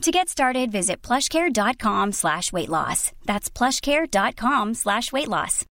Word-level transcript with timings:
To 0.00 0.10
get 0.10 0.30
started, 0.30 0.72
visit 0.72 1.02
plushcare.com 1.02 2.12
slash 2.12 2.54
weight 2.54 2.70
loss. 2.70 3.12
That's 3.26 3.50
plushcare.com 3.50 4.72
slash 4.72 5.12
weight 5.12 5.28
loss. 5.28 5.66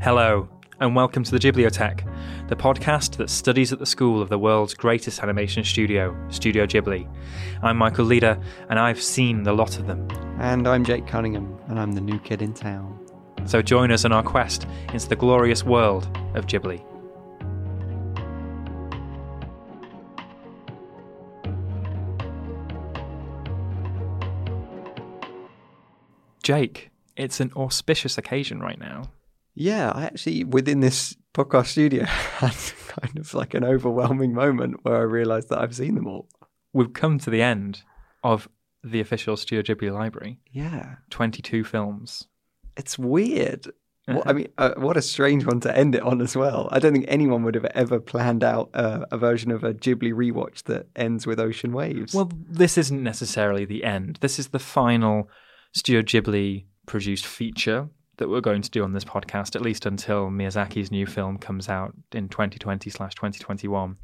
Hello, 0.00 0.48
and 0.80 0.96
welcome 0.96 1.22
to 1.24 1.30
the 1.30 1.38
Ghibliotheque, 1.38 2.48
the 2.48 2.56
podcast 2.56 3.18
that 3.18 3.28
studies 3.28 3.70
at 3.70 3.78
the 3.78 3.86
school 3.86 4.22
of 4.22 4.30
the 4.30 4.38
world's 4.38 4.72
greatest 4.72 5.22
animation 5.22 5.62
studio, 5.62 6.16
Studio 6.30 6.64
Ghibli. 6.64 7.06
I'm 7.62 7.76
Michael 7.76 8.06
Leader, 8.06 8.42
and 8.70 8.78
I've 8.78 9.00
seen 9.00 9.42
the 9.42 9.52
lot 9.52 9.78
of 9.78 9.86
them. 9.86 10.08
And 10.38 10.66
I'm 10.66 10.84
Jake 10.84 11.06
Cunningham, 11.06 11.58
and 11.68 11.78
I'm 11.78 11.92
the 11.92 12.00
new 12.00 12.18
kid 12.18 12.42
in 12.42 12.52
town. 12.52 12.98
So 13.44 13.62
join 13.62 13.90
us 13.92 14.04
on 14.04 14.12
our 14.12 14.22
quest 14.22 14.66
into 14.92 15.08
the 15.08 15.16
glorious 15.16 15.64
world 15.64 16.04
of 16.34 16.46
Ghibli. 16.46 16.84
Jake, 26.42 26.90
it's 27.16 27.40
an 27.40 27.52
auspicious 27.54 28.18
occasion 28.18 28.60
right 28.60 28.78
now. 28.78 29.04
Yeah, 29.54 29.92
I 29.94 30.04
actually, 30.04 30.44
within 30.44 30.80
this 30.80 31.16
podcast 31.34 31.66
studio, 31.66 32.04
had 32.06 32.56
kind 32.88 33.18
of 33.18 33.32
like 33.34 33.54
an 33.54 33.64
overwhelming 33.64 34.34
moment 34.34 34.80
where 34.82 34.96
I 34.96 35.02
realized 35.02 35.50
that 35.50 35.58
I've 35.60 35.76
seen 35.76 35.94
them 35.94 36.06
all. 36.06 36.28
We've 36.72 36.92
come 36.92 37.18
to 37.20 37.30
the 37.30 37.42
end 37.42 37.82
of 38.24 38.48
the 38.84 39.00
official 39.00 39.36
Studio 39.36 39.62
Ghibli 39.62 39.92
library. 39.92 40.38
Yeah, 40.50 40.96
22 41.10 41.64
films. 41.64 42.26
it's 42.76 42.98
weird. 42.98 43.70
What, 44.06 44.26
I 44.26 44.32
mean, 44.32 44.48
uh, 44.58 44.72
what 44.78 44.96
a 44.96 45.02
strange 45.02 45.46
one 45.46 45.60
to 45.60 45.76
end 45.76 45.94
it 45.94 46.02
on 46.02 46.20
as 46.20 46.36
well. 46.36 46.68
I 46.72 46.80
don't 46.80 46.92
think 46.92 47.04
anyone 47.06 47.44
would 47.44 47.54
have 47.54 47.66
ever 47.66 48.00
planned 48.00 48.42
out 48.42 48.70
uh, 48.74 49.06
a 49.12 49.16
version 49.16 49.52
of 49.52 49.62
a 49.62 49.72
Ghibli 49.72 50.12
rewatch 50.12 50.64
that 50.64 50.88
ends 50.96 51.24
with 51.24 51.38
ocean 51.38 51.72
waves. 51.72 52.12
Well, 52.12 52.28
this 52.48 52.76
isn't 52.76 53.00
necessarily 53.00 53.64
the 53.64 53.84
end. 53.84 54.18
This 54.20 54.40
is 54.40 54.48
the 54.48 54.58
final 54.58 55.30
Studio 55.72 56.02
Ghibli 56.02 56.64
produced 56.86 57.26
feature 57.26 57.88
that 58.16 58.28
we're 58.28 58.40
going 58.40 58.62
to 58.62 58.70
do 58.70 58.82
on 58.82 58.92
this 58.92 59.04
podcast, 59.04 59.54
at 59.54 59.62
least 59.62 59.86
until 59.86 60.30
Miyazaki's 60.30 60.90
new 60.90 61.06
film 61.06 61.38
comes 61.38 61.68
out 61.68 61.94
in 62.10 62.28
2020 62.28 62.90
slash 62.90 63.14
2021. 63.14 63.96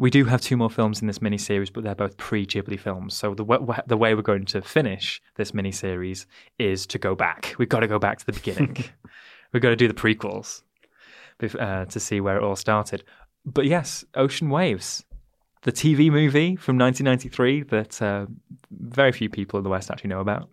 We 0.00 0.10
do 0.10 0.24
have 0.26 0.40
two 0.40 0.56
more 0.56 0.70
films 0.70 1.00
in 1.00 1.08
this 1.08 1.20
mini 1.20 1.38
series, 1.38 1.70
but 1.70 1.82
they're 1.82 1.94
both 1.94 2.16
pre-Ghibli 2.16 2.78
films. 2.78 3.14
So 3.14 3.34
the 3.34 3.44
w- 3.44 3.82
the 3.86 3.96
way 3.96 4.14
we're 4.14 4.22
going 4.22 4.44
to 4.46 4.62
finish 4.62 5.20
this 5.34 5.52
mini 5.52 5.72
series 5.72 6.26
is 6.58 6.86
to 6.86 6.98
go 6.98 7.16
back. 7.16 7.54
We've 7.58 7.68
got 7.68 7.80
to 7.80 7.88
go 7.88 7.98
back 7.98 8.18
to 8.18 8.26
the 8.26 8.32
beginning. 8.32 8.76
We've 9.52 9.62
got 9.62 9.70
to 9.70 9.76
do 9.76 9.88
the 9.88 9.94
prequels 9.94 10.62
bef- 11.40 11.60
uh, 11.60 11.86
to 11.86 11.98
see 12.00 12.20
where 12.20 12.36
it 12.36 12.44
all 12.44 12.54
started. 12.56 13.02
But 13.44 13.66
yes, 13.66 14.04
Ocean 14.14 14.50
Waves, 14.50 15.04
the 15.62 15.72
TV 15.72 16.10
movie 16.10 16.54
from 16.54 16.78
1993 16.78 17.62
that 17.64 18.00
uh, 18.00 18.26
very 18.70 19.10
few 19.10 19.28
people 19.28 19.58
in 19.58 19.64
the 19.64 19.70
West 19.70 19.90
actually 19.90 20.10
know 20.10 20.20
about. 20.20 20.48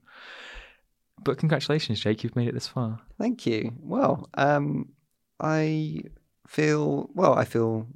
But 1.24 1.38
congratulations, 1.38 2.00
Jake, 2.00 2.24
you've 2.24 2.36
made 2.36 2.48
it 2.48 2.54
this 2.54 2.68
far. 2.68 3.00
Thank 3.20 3.46
you. 3.46 3.74
Well, 3.80 4.30
um, 4.34 4.90
I 5.40 6.02
feel 6.48 7.10
well. 7.14 7.34
I 7.34 7.46
feel 7.46 7.88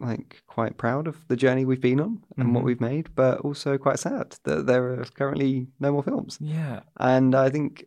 like 0.00 0.42
quite 0.46 0.76
proud 0.76 1.06
of 1.06 1.16
the 1.28 1.36
journey 1.36 1.64
we've 1.64 1.80
been 1.80 2.00
on 2.00 2.22
and 2.36 2.54
what 2.54 2.62
Mhm. 2.62 2.66
we've 2.66 2.80
made, 2.80 3.14
but 3.14 3.40
also 3.40 3.78
quite 3.78 3.98
sad 3.98 4.36
that 4.44 4.66
there 4.66 5.00
are 5.00 5.04
currently 5.04 5.68
no 5.80 5.92
more 5.92 6.02
films. 6.02 6.38
Yeah. 6.40 6.80
And 6.98 7.34
I 7.34 7.48
think 7.50 7.86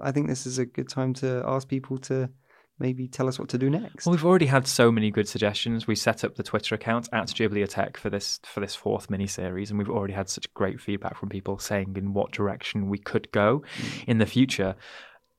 I 0.00 0.10
think 0.12 0.26
this 0.28 0.46
is 0.46 0.58
a 0.58 0.66
good 0.66 0.88
time 0.88 1.14
to 1.14 1.42
ask 1.46 1.68
people 1.68 1.98
to 1.98 2.28
maybe 2.78 3.06
tell 3.06 3.28
us 3.28 3.38
what 3.38 3.48
to 3.50 3.58
do 3.58 3.68
next. 3.68 4.06
Well, 4.06 4.14
we've 4.14 4.24
already 4.24 4.46
had 4.46 4.66
so 4.66 4.90
many 4.90 5.10
good 5.10 5.28
suggestions. 5.28 5.86
We 5.86 5.94
set 5.94 6.24
up 6.24 6.36
the 6.36 6.42
Twitter 6.42 6.74
account 6.74 7.08
at 7.12 7.28
Ghibliotheque 7.28 7.96
for 7.98 8.08
this 8.10 8.40
for 8.46 8.60
this 8.60 8.74
fourth 8.74 9.08
miniseries, 9.08 9.68
and 9.70 9.78
we've 9.78 9.90
already 9.90 10.14
had 10.14 10.28
such 10.28 10.52
great 10.54 10.80
feedback 10.80 11.16
from 11.16 11.28
people 11.28 11.58
saying 11.58 11.94
in 11.96 12.14
what 12.14 12.32
direction 12.32 12.88
we 12.88 12.98
could 12.98 13.30
go 13.32 13.62
in 14.06 14.18
the 14.18 14.26
future. 14.26 14.76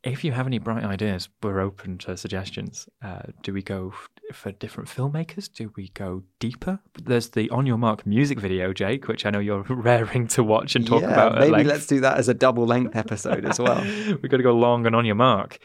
If 0.04 0.24
you 0.24 0.32
have 0.32 0.48
any 0.48 0.58
bright 0.60 0.84
ideas, 0.84 1.30
we're 1.44 1.60
open 1.60 1.98
to 2.00 2.18
suggestions. 2.18 2.88
Uh, 3.04 3.22
do 3.44 3.54
we 3.54 3.62
go 3.62 3.94
for 4.34 4.52
different 4.52 4.90
filmmakers? 4.90 5.52
Do 5.52 5.72
we 5.76 5.90
go 5.90 6.24
deeper? 6.40 6.80
There's 7.02 7.30
the 7.30 7.50
On 7.50 7.66
Your 7.66 7.78
Mark 7.78 8.06
music 8.06 8.40
video, 8.40 8.74
Jake, 8.74 9.08
which 9.08 9.26
I 9.26 9.30
know 9.30 9.40
you're 9.40 9.62
raring 9.70 10.28
to 10.30 10.44
watch 10.44 10.76
and 10.76 10.86
talk 10.86 11.02
yeah, 11.02 11.12
about. 11.12 11.40
maybe 11.40 11.64
let's 11.64 11.86
do 11.86 12.00
that 12.02 12.18
as 12.18 12.30
a 12.30 12.34
double 12.34 12.66
length 12.66 12.96
episode 12.96 13.46
as 13.46 13.60
well. 13.60 13.82
We've 14.08 14.30
got 14.30 14.38
to 14.38 14.44
go 14.44 14.54
long 14.54 14.86
and 14.86 14.96
on 14.96 15.06
your 15.06 15.16
mark. 15.16 15.60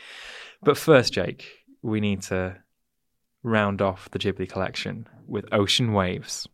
But 0.63 0.77
first, 0.77 1.13
Jake, 1.13 1.47
we 1.83 2.01
need 2.01 2.23
to 2.23 2.57
round 3.43 3.81
off 3.81 4.11
the 4.11 4.19
Ghibli 4.19 4.49
collection 4.49 5.09
with 5.27 5.47
Ocean 5.53 5.93
Waves. 5.93 6.49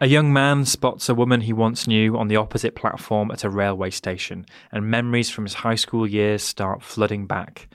A 0.00 0.08
young 0.08 0.32
man 0.32 0.64
spots 0.64 1.08
a 1.08 1.14
woman 1.14 1.42
he 1.42 1.52
once 1.52 1.86
knew 1.86 2.18
on 2.18 2.26
the 2.26 2.36
opposite 2.36 2.74
platform 2.74 3.30
at 3.30 3.44
a 3.44 3.48
railway 3.48 3.90
station, 3.90 4.44
and 4.72 4.90
memories 4.90 5.30
from 5.30 5.44
his 5.44 5.54
high 5.54 5.76
school 5.76 6.04
years 6.04 6.42
start 6.42 6.82
flooding 6.82 7.26
back. 7.28 7.68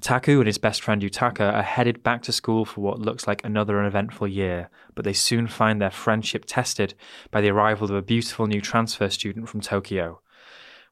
Taku 0.00 0.38
and 0.38 0.46
his 0.46 0.56
best 0.56 0.80
friend 0.80 1.02
Utaka 1.02 1.52
are 1.52 1.62
headed 1.62 2.02
back 2.02 2.22
to 2.22 2.32
school 2.32 2.64
for 2.64 2.80
what 2.80 2.98
looks 2.98 3.26
like 3.26 3.44
another 3.44 3.78
uneventful 3.78 4.26
year, 4.26 4.70
but 4.94 5.04
they 5.04 5.12
soon 5.12 5.46
find 5.46 5.80
their 5.80 5.90
friendship 5.90 6.44
tested 6.46 6.94
by 7.30 7.42
the 7.42 7.50
arrival 7.50 7.84
of 7.84 7.94
a 7.94 8.02
beautiful 8.02 8.46
new 8.46 8.62
transfer 8.62 9.10
student 9.10 9.46
from 9.46 9.60
Tokyo. 9.60 10.22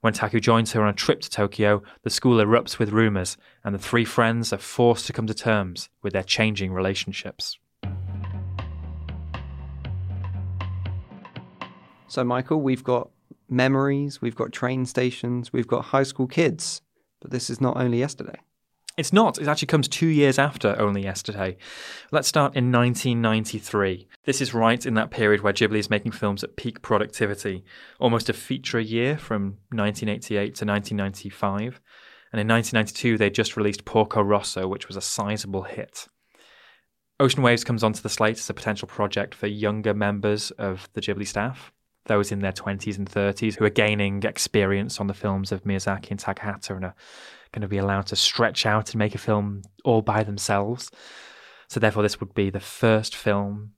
When 0.02 0.12
Taku 0.12 0.38
joins 0.38 0.72
her 0.72 0.82
on 0.82 0.90
a 0.90 0.92
trip 0.92 1.22
to 1.22 1.30
Tokyo, 1.30 1.82
the 2.02 2.10
school 2.10 2.36
erupts 2.36 2.78
with 2.78 2.90
rumours, 2.90 3.38
and 3.64 3.74
the 3.74 3.78
three 3.78 4.04
friends 4.04 4.52
are 4.52 4.58
forced 4.58 5.06
to 5.06 5.14
come 5.14 5.26
to 5.28 5.34
terms 5.34 5.88
with 6.02 6.12
their 6.12 6.22
changing 6.22 6.74
relationships. 6.74 7.58
So, 12.08 12.24
Michael, 12.24 12.60
we've 12.60 12.84
got 12.84 13.10
memories, 13.48 14.20
we've 14.20 14.36
got 14.36 14.52
train 14.52 14.86
stations, 14.86 15.52
we've 15.52 15.66
got 15.66 15.86
high 15.86 16.02
school 16.02 16.26
kids, 16.26 16.82
but 17.20 17.30
this 17.30 17.50
is 17.50 17.60
not 17.60 17.76
only 17.76 17.98
yesterday. 17.98 18.38
It's 18.96 19.12
not. 19.12 19.38
It 19.38 19.48
actually 19.48 19.66
comes 19.66 19.88
two 19.88 20.06
years 20.06 20.38
after 20.38 20.78
Only 20.80 21.02
Yesterday. 21.02 21.56
Let's 22.12 22.28
start 22.28 22.54
in 22.54 22.70
1993. 22.70 24.06
This 24.24 24.40
is 24.40 24.54
right 24.54 24.86
in 24.86 24.94
that 24.94 25.10
period 25.10 25.40
where 25.40 25.52
Ghibli 25.52 25.78
is 25.78 25.90
making 25.90 26.12
films 26.12 26.44
at 26.44 26.54
peak 26.54 26.80
productivity, 26.80 27.64
almost 27.98 28.28
a 28.28 28.32
feature 28.32 28.78
a 28.78 28.84
year 28.84 29.18
from 29.18 29.58
1988 29.72 30.54
to 30.54 30.64
1995. 30.64 31.80
And 32.32 32.40
in 32.40 32.46
1992, 32.46 33.18
they 33.18 33.30
just 33.30 33.56
released 33.56 33.84
Porco 33.84 34.22
Rosso, 34.22 34.68
which 34.68 34.86
was 34.86 34.96
a 34.96 35.00
sizable 35.00 35.62
hit. 35.62 36.06
Ocean 37.18 37.42
Waves 37.42 37.64
comes 37.64 37.82
onto 37.82 38.00
the 38.00 38.08
slate 38.08 38.38
as 38.38 38.50
a 38.50 38.54
potential 38.54 38.86
project 38.86 39.34
for 39.34 39.48
younger 39.48 39.94
members 39.94 40.52
of 40.52 40.88
the 40.92 41.00
Ghibli 41.00 41.26
staff, 41.26 41.72
those 42.06 42.30
in 42.30 42.40
their 42.40 42.52
20s 42.52 42.98
and 42.98 43.08
30s 43.08 43.56
who 43.56 43.64
are 43.64 43.70
gaining 43.70 44.22
experience 44.24 45.00
on 45.00 45.06
the 45.06 45.14
films 45.14 45.52
of 45.52 45.64
Miyazaki 45.64 46.10
and 46.10 46.20
Takahata 46.20 46.76
and 46.76 46.84
are 46.84 46.94
going 47.52 47.62
to 47.62 47.68
be 47.68 47.78
allowed 47.78 48.06
to 48.06 48.16
stretch 48.16 48.66
out 48.66 48.90
and 48.90 48.98
make 48.98 49.14
a 49.14 49.18
film 49.18 49.62
all 49.84 50.02
by 50.02 50.22
themselves. 50.22 50.90
So, 51.68 51.80
therefore, 51.80 52.02
this 52.02 52.20
would 52.20 52.34
be 52.34 52.50
the 52.50 52.60
first 52.60 53.16
film 53.16 53.72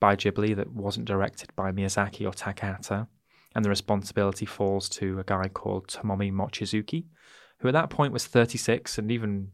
by 0.00 0.16
Ghibli 0.16 0.56
that 0.56 0.72
wasn't 0.72 1.06
directed 1.06 1.54
by 1.54 1.70
Miyazaki 1.70 2.26
or 2.26 2.32
Takahata. 2.32 3.06
and 3.54 3.64
the 3.64 3.68
responsibility 3.68 4.46
falls 4.46 4.88
to 4.88 5.20
a 5.20 5.24
guy 5.24 5.46
called 5.48 5.86
Tomomi 5.86 6.32
Mochizuki, 6.32 7.04
who 7.58 7.68
at 7.68 7.74
that 7.74 7.90
point 7.90 8.12
was 8.12 8.26
36, 8.26 8.98
and 8.98 9.12
even 9.12 9.52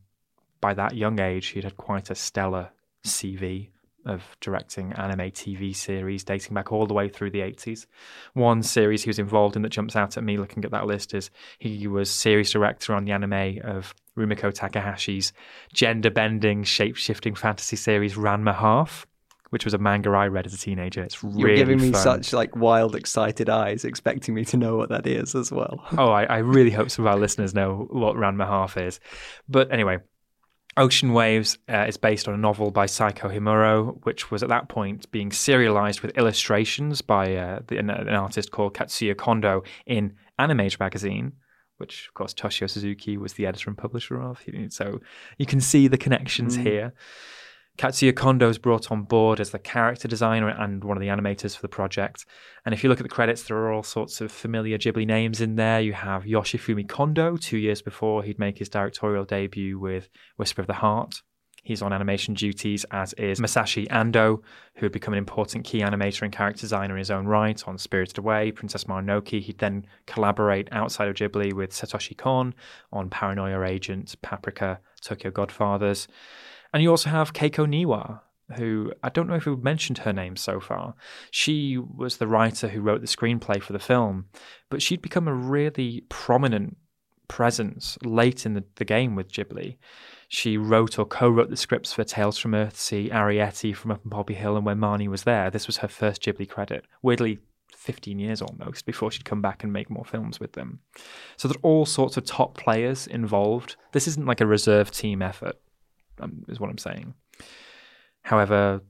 by 0.60 0.72
that 0.72 0.94
young 0.94 1.20
age, 1.20 1.49
he'd 1.49 1.64
had 1.64 1.76
quite 1.76 2.08
a 2.08 2.14
stellar 2.14 2.70
CV 3.05 3.70
of 4.06 4.22
directing 4.40 4.92
anime 4.94 5.30
TV 5.30 5.74
series 5.74 6.24
dating 6.24 6.54
back 6.54 6.72
all 6.72 6.86
the 6.86 6.94
way 6.94 7.08
through 7.08 7.30
the 7.30 7.40
80s. 7.40 7.86
One 8.34 8.62
series 8.62 9.02
he 9.02 9.10
was 9.10 9.18
involved 9.18 9.56
in 9.56 9.62
that 9.62 9.68
jumps 9.70 9.96
out 9.96 10.16
at 10.16 10.24
me 10.24 10.36
looking 10.38 10.64
at 10.64 10.70
that 10.70 10.86
list 10.86 11.14
is 11.14 11.30
he 11.58 11.86
was 11.86 12.10
series 12.10 12.50
director 12.50 12.94
on 12.94 13.04
the 13.04 13.12
anime 13.12 13.58
of 13.64 13.94
Rumiko 14.16 14.52
Takahashi's 14.54 15.32
gender 15.72 16.10
bending, 16.10 16.64
shape 16.64 16.96
shifting 16.96 17.34
fantasy 17.34 17.76
series 17.76 18.14
Ranma 18.14 18.54
Half. 18.54 19.06
Which 19.50 19.64
was 19.64 19.72
a 19.72 19.78
manga 19.78 20.10
I 20.10 20.26
read 20.26 20.44
as 20.44 20.52
a 20.52 20.58
teenager. 20.58 21.02
It's 21.02 21.24
really 21.24 21.40
You're 21.40 21.56
giving 21.56 21.80
me 21.80 21.92
fun. 21.92 22.02
such 22.02 22.34
like 22.34 22.54
wild, 22.54 22.94
excited 22.94 23.48
eyes, 23.48 23.82
expecting 23.82 24.34
me 24.34 24.44
to 24.44 24.58
know 24.58 24.76
what 24.76 24.90
that 24.90 25.06
is 25.06 25.34
as 25.34 25.50
well. 25.50 25.82
oh, 25.96 26.10
I, 26.10 26.24
I 26.24 26.36
really 26.38 26.70
hope 26.70 26.90
some 26.90 27.06
of 27.06 27.10
our 27.10 27.18
listeners 27.18 27.54
know 27.54 27.86
what 27.90 28.14
Ranma 28.14 28.46
Half 28.46 28.76
is. 28.76 29.00
But 29.48 29.72
anyway, 29.72 30.00
Ocean 30.78 31.12
Waves 31.12 31.58
uh, 31.69 31.86
is 31.88 31.96
based 31.96 32.28
on 32.28 32.34
a 32.34 32.38
novel 32.38 32.70
by 32.70 32.86
Saeko 32.86 33.34
Himuro, 33.34 33.98
which 34.04 34.30
was 34.30 34.42
at 34.42 34.48
that 34.48 34.69
point 34.69 35.10
being 35.10 35.32
serialized 35.32 36.00
with 36.00 36.16
illustrations 36.16 37.02
by 37.02 37.34
uh, 37.34 37.60
the, 37.66 37.78
an, 37.78 37.90
an, 37.90 38.08
artist 38.08 38.52
called 38.52 38.75
Katsuya 38.75 39.16
Kondo 39.16 39.64
in 39.86 40.14
Animage 40.38 40.78
magazine, 40.78 41.32
which, 41.78 42.06
of 42.06 42.14
course, 42.14 42.32
Toshio 42.32 42.70
Suzuki 42.70 43.16
was 43.16 43.32
the 43.34 43.46
editor 43.46 43.69
and 43.69 43.76
publisher 43.76 44.22
of. 44.22 44.40
So 44.70 45.00
you 45.36 45.46
can 45.46 45.60
see 45.60 45.88
the 45.88 45.98
connections 45.98 46.56
mm. 46.56 46.62
here. 46.62 46.94
Katsuya 47.78 48.12
Kondo 48.12 48.48
is 48.48 48.58
brought 48.58 48.90
on 48.90 49.02
board 49.02 49.38
as 49.38 49.50
the 49.50 49.58
character 49.60 50.08
designer 50.08 50.48
and 50.48 50.82
one 50.82 50.96
of 50.96 51.00
the 51.00 51.06
animators 51.06 51.54
for 51.54 51.62
the 51.62 51.69
project. 51.69 52.26
And 52.64 52.75
if 52.75 52.82
you 52.82 52.90
look 52.90 52.98
at 52.98 53.04
the 53.04 53.08
credits, 53.08 53.44
there 53.44 53.56
are 53.56 53.72
all 53.72 53.84
sorts 53.84 54.20
of 54.20 54.32
familiar 54.32 54.78
Ghibli 54.78 55.06
names 55.06 55.40
in 55.40 55.54
there. 55.54 55.80
You 55.80 55.92
have 55.92 56.25
Yoshifumi 56.25 56.88
Kondo, 56.88 57.36
two 57.36 57.56
years 57.56 57.80
before 57.80 58.25
he'd 58.25 58.40
make 58.40 58.58
his 58.58 58.69
directorial 58.69 59.25
debut 59.25 59.78
with 59.78 60.08
Whisper 60.36 60.60
of 60.60 60.66
the 60.66 60.75
Heart. 60.75 61.22
He's 61.62 61.80
on 61.80 61.92
animation 61.92 62.34
duties, 62.34 62.84
as 62.90 63.12
is 63.12 63.38
Masashi 63.38 63.86
Ando, 63.88 64.42
who 64.74 64.86
had 64.86 64.92
become 64.92 65.14
an 65.14 65.19
important 65.19 65.64
key 65.64 65.78
animator 65.78 66.22
and 66.22 66.32
character 66.32 66.62
designer 66.62 66.94
in 66.94 66.98
his 66.98 67.12
own 67.12 67.26
right 67.26 67.62
on 67.69 67.78
Spirited 67.78 68.19
Away, 68.19 68.50
Princess 68.50 68.84
Mononoke. 68.84 69.40
He'd 69.40 69.58
then 69.58 69.86
collaborate 70.06 70.69
outside 70.72 71.06
of 71.06 71.14
Ghibli 71.14 71.52
with 71.52 71.70
Satoshi 71.70 72.16
Kon 72.16 72.54
on 72.92 73.08
Paranoia 73.08 73.62
Agent, 73.62 74.16
Paprika, 74.20 74.81
Tokyo 75.00 75.31
Godfathers. 75.31 76.08
And 76.73 76.82
you 76.82 76.91
also 76.91 77.11
have 77.11 77.32
Keiko 77.32 77.67
Niwa, 77.67 78.20
who 78.56 78.93
I 79.03 79.09
don't 79.09 79.29
know 79.29 79.35
if 79.35 79.47
we've 79.47 79.62
mentioned 79.62 79.99
her 79.99 80.12
name 80.12 80.37
so 80.37 80.61
far. 80.61 80.94
She 81.31 81.79
was 81.79 82.17
the 82.17 82.26
writer 82.26 82.69
who 82.69 82.81
wrote 82.81 83.00
the 83.00 83.06
screenplay 83.06 83.62
for 83.62 83.73
the 83.73 83.79
film, 83.79 84.26
but 84.70 84.82
she'd 84.82 85.03
become 85.03 85.29
a 85.29 85.35
really 85.35 86.05
prominent 86.09 86.76
presence 87.29 87.99
late 88.03 88.47
in 88.47 88.55
the, 88.55 88.65
the 88.76 88.85
game 88.85 89.15
with 89.15 89.31
Ghibli. 89.31 89.76
She 90.29 90.56
wrote 90.56 90.99
or 90.99 91.06
co-wrote 91.06 91.50
the 91.50 91.56
scripts 91.56 91.93
for 91.93 92.05
Tales 92.05 92.38
from 92.38 92.53
Earthsea, 92.53 93.11
Arrietty 93.11 93.75
from 93.75 93.91
Up 93.91 94.05
in 94.05 94.11
Poppy 94.11 94.35
Hill, 94.35 94.56
and 94.56 94.67
When 94.67 94.79
Marnie 94.79 95.09
Was 95.09 95.25
There. 95.25 95.50
This 95.50 95.67
was 95.67 95.79
her 95.79 95.88
first 95.88 96.23
Ghibli 96.23 96.49
credit. 96.49 96.87
Weirdly, 97.03 97.38
15 97.76 98.19
years 98.19 98.43
almost 98.43 98.85
before 98.85 99.11
she'd 99.11 99.25
come 99.25 99.41
back 99.41 99.62
and 99.62 99.73
make 99.73 99.88
more 99.88 100.05
films 100.05 100.41
with 100.41 100.53
them. 100.53 100.81
So 101.37 101.49
there's 101.49 101.61
all 101.62 101.87
sorts 101.87 102.17
of 102.17 102.25
top 102.25 102.56
players 102.56 103.06
involved. 103.06 103.76
This 103.93 104.09
isn't 104.09 104.26
like 104.26 104.41
a 104.41 104.47
reserve 104.47 104.91
team 104.91 105.23
effort 105.23 105.59
um, 106.20 106.44
is 106.49 106.61
what 106.61 106.70
I'm 106.70 106.79
saying. 106.79 107.15
However, 108.23 108.82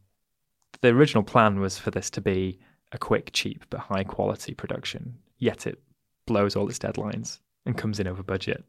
the 0.80 0.88
original 0.88 1.22
plan 1.22 1.60
was 1.60 1.78
for 1.78 1.90
this 1.90 2.10
to 2.10 2.20
be 2.20 2.58
a 2.92 2.98
quick, 2.98 3.30
cheap, 3.32 3.64
but 3.70 3.80
high 3.80 4.04
quality 4.04 4.54
production. 4.54 5.18
Yet 5.38 5.66
it 5.66 5.80
blows 6.26 6.56
all 6.56 6.68
its 6.68 6.78
deadlines 6.78 7.38
and 7.66 7.76
comes 7.76 8.00
in 8.00 8.06
over 8.06 8.22
budget. 8.22 8.64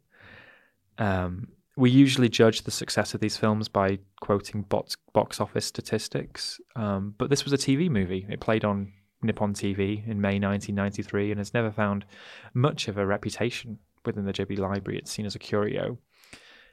Um, 0.98 1.50
we 1.76 1.90
usually 1.90 2.28
judge 2.28 2.64
the 2.64 2.72
success 2.72 3.14
of 3.14 3.22
these 3.22 3.38
films 3.38 3.70
by 3.70 4.00
quoting 4.20 4.64
box, 4.64 4.98
box 5.14 5.40
office 5.40 5.66
statistics, 5.66 6.60
um, 6.76 7.16
but 7.18 7.30
this 7.30 7.46
was 7.46 7.54
a 7.54 7.58
TV 7.58 7.90
movie. 7.90 8.28
It 8.30 8.42
played 8.42 8.66
on 8.66 8.92
Nippon 9.22 9.54
TV 9.54 10.06
in 10.06 10.20
May 10.20 10.40
1993 10.40 11.32
and 11.32 11.40
has 11.40 11.54
never 11.54 11.72
found 11.72 12.06
much 12.54 12.88
of 12.88 12.98
a 12.98 13.06
reputation 13.06 13.80
within 14.06 14.26
the 14.26 14.34
Ghibli 14.34 14.58
library. 14.58 14.98
It's 14.98 15.12
seen 15.12 15.26
as 15.26 15.36
a 15.36 15.40
curio 15.40 15.98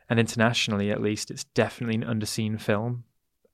and 0.08 0.20
internationally 0.20 0.90
at 0.90 1.02
least, 1.02 1.30
it's 1.30 1.44
definitely 1.44 1.96
an 1.96 2.04
underseen 2.04 2.60
film. 2.60 3.04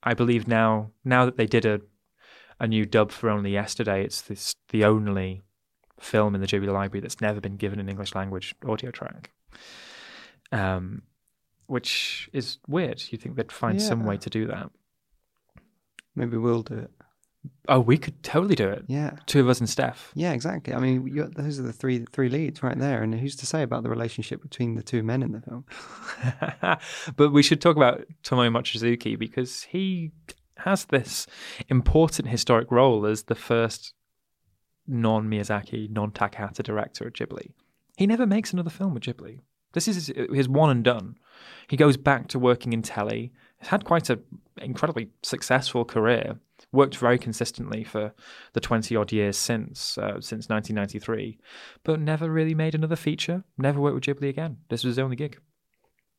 I 0.02 0.14
believe 0.14 0.49
now 0.49 0.90
now 1.04 1.25
that 1.25 1.37
they 1.37 1.46
did 1.46 1.64
a 1.64 1.81
a 2.60 2.66
new 2.66 2.87
dub 2.87 3.10
for 3.10 3.28
only 3.28 3.50
yesterday, 3.50 4.04
it's 4.04 4.20
this 4.22 4.54
the 4.69 4.84
only 4.84 5.43
film 6.00 6.34
in 6.34 6.40
the 6.40 6.46
Ghibli 6.46 6.72
library 6.72 7.00
that's 7.00 7.20
never 7.20 7.40
been 7.40 7.56
given 7.56 7.81
an 7.81 7.88
English 7.88 8.14
language 8.14 8.54
audio 8.66 8.90
track. 8.90 9.31
Um, 10.50 11.02
which 11.66 12.28
is 12.32 12.58
weird. 12.69 13.02
You'd 13.08 13.22
think 13.22 13.37
they'd 13.37 13.50
find 13.50 13.81
yeah. 13.81 13.87
some 13.87 14.05
way 14.05 14.16
to 14.19 14.31
do 14.31 14.46
that? 14.46 14.70
Maybe 16.14 16.37
we'll 16.37 16.62
do 16.62 16.75
it. 16.75 16.90
Oh, 17.68 17.80
we 17.80 17.96
could 17.96 18.22
totally 18.22 18.56
do 18.56 18.68
it. 18.68 18.84
Yeah, 18.88 19.12
two 19.26 19.40
of 19.40 19.48
us 19.48 19.60
and 19.60 19.68
Steph. 19.68 20.10
Yeah, 20.14 20.32
exactly. 20.32 20.74
I 20.74 20.78
mean, 20.78 21.30
those 21.36 21.60
are 21.60 21.62
the 21.62 21.72
three 21.72 22.04
three 22.12 22.28
leads 22.28 22.62
right 22.62 22.78
there. 22.78 23.02
And 23.02 23.14
who's 23.14 23.36
to 23.36 23.46
say 23.46 23.62
about 23.62 23.82
the 23.82 23.90
relationship 23.90 24.42
between 24.42 24.74
the 24.74 24.82
two 24.82 25.02
men 25.02 25.22
in 25.22 25.32
the 25.32 25.40
film? 25.40 25.64
but 27.16 27.32
we 27.32 27.42
should 27.42 27.60
talk 27.60 27.76
about 27.76 28.04
Tomomi 28.24 28.50
Mochizuki 28.50 29.16
because 29.18 29.62
he 29.64 30.10
has 30.58 30.86
this 30.86 31.26
important 31.68 32.28
historic 32.28 32.70
role 32.70 33.06
as 33.06 33.24
the 33.24 33.34
first 33.34 33.94
non 34.86 35.28
Miyazaki, 35.28 35.88
non 35.90 36.10
Takahata 36.10 36.62
director 36.62 37.06
at 37.06 37.14
Ghibli. 37.14 37.52
He 37.96 38.06
never 38.06 38.26
makes 38.26 38.52
another 38.52 38.70
film 38.70 38.94
with 38.94 39.04
Ghibli. 39.04 39.40
This 39.72 39.88
is 39.88 40.12
his 40.32 40.48
one 40.48 40.70
and 40.70 40.84
done. 40.84 41.16
He 41.68 41.76
goes 41.76 41.96
back 41.96 42.28
to 42.28 42.38
working 42.38 42.72
in 42.72 42.82
telly. 42.82 43.32
He's 43.58 43.68
had 43.68 43.84
quite 43.84 44.10
an 44.10 44.22
incredibly 44.58 45.08
successful 45.22 45.84
career 45.84 46.38
worked 46.72 46.96
very 46.96 47.19
consistently 47.19 47.84
for 47.84 48.12
the 48.54 48.60
20 48.60 48.96
odd 48.96 49.12
years 49.12 49.36
since 49.36 49.98
uh, 49.98 50.20
since 50.20 50.48
1993, 50.48 51.38
but 51.84 52.00
never 52.00 52.30
really 52.30 52.54
made 52.54 52.74
another 52.74 52.96
feature, 52.96 53.44
never 53.58 53.80
worked 53.80 53.94
with 53.94 54.04
Ghibli 54.04 54.28
again. 54.28 54.58
This 54.69 54.84
was 54.84 54.96
his 54.96 54.98
only 54.98 55.16
gig. 55.16 55.38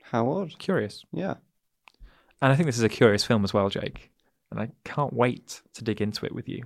How 0.03 0.29
odd. 0.29 0.57
Curious. 0.59 1.03
Yeah. 1.11 1.35
And 2.41 2.51
I 2.51 2.55
think 2.55 2.67
this 2.67 2.77
is 2.77 2.83
a 2.83 2.89
curious 2.89 3.23
film 3.23 3.44
as 3.44 3.53
well, 3.53 3.69
Jake. 3.69 4.11
And 4.51 4.59
I 4.59 4.69
can't 4.83 5.13
wait 5.13 5.61
to 5.73 5.83
dig 5.83 6.01
into 6.01 6.25
it 6.25 6.35
with 6.35 6.47
you. 6.47 6.65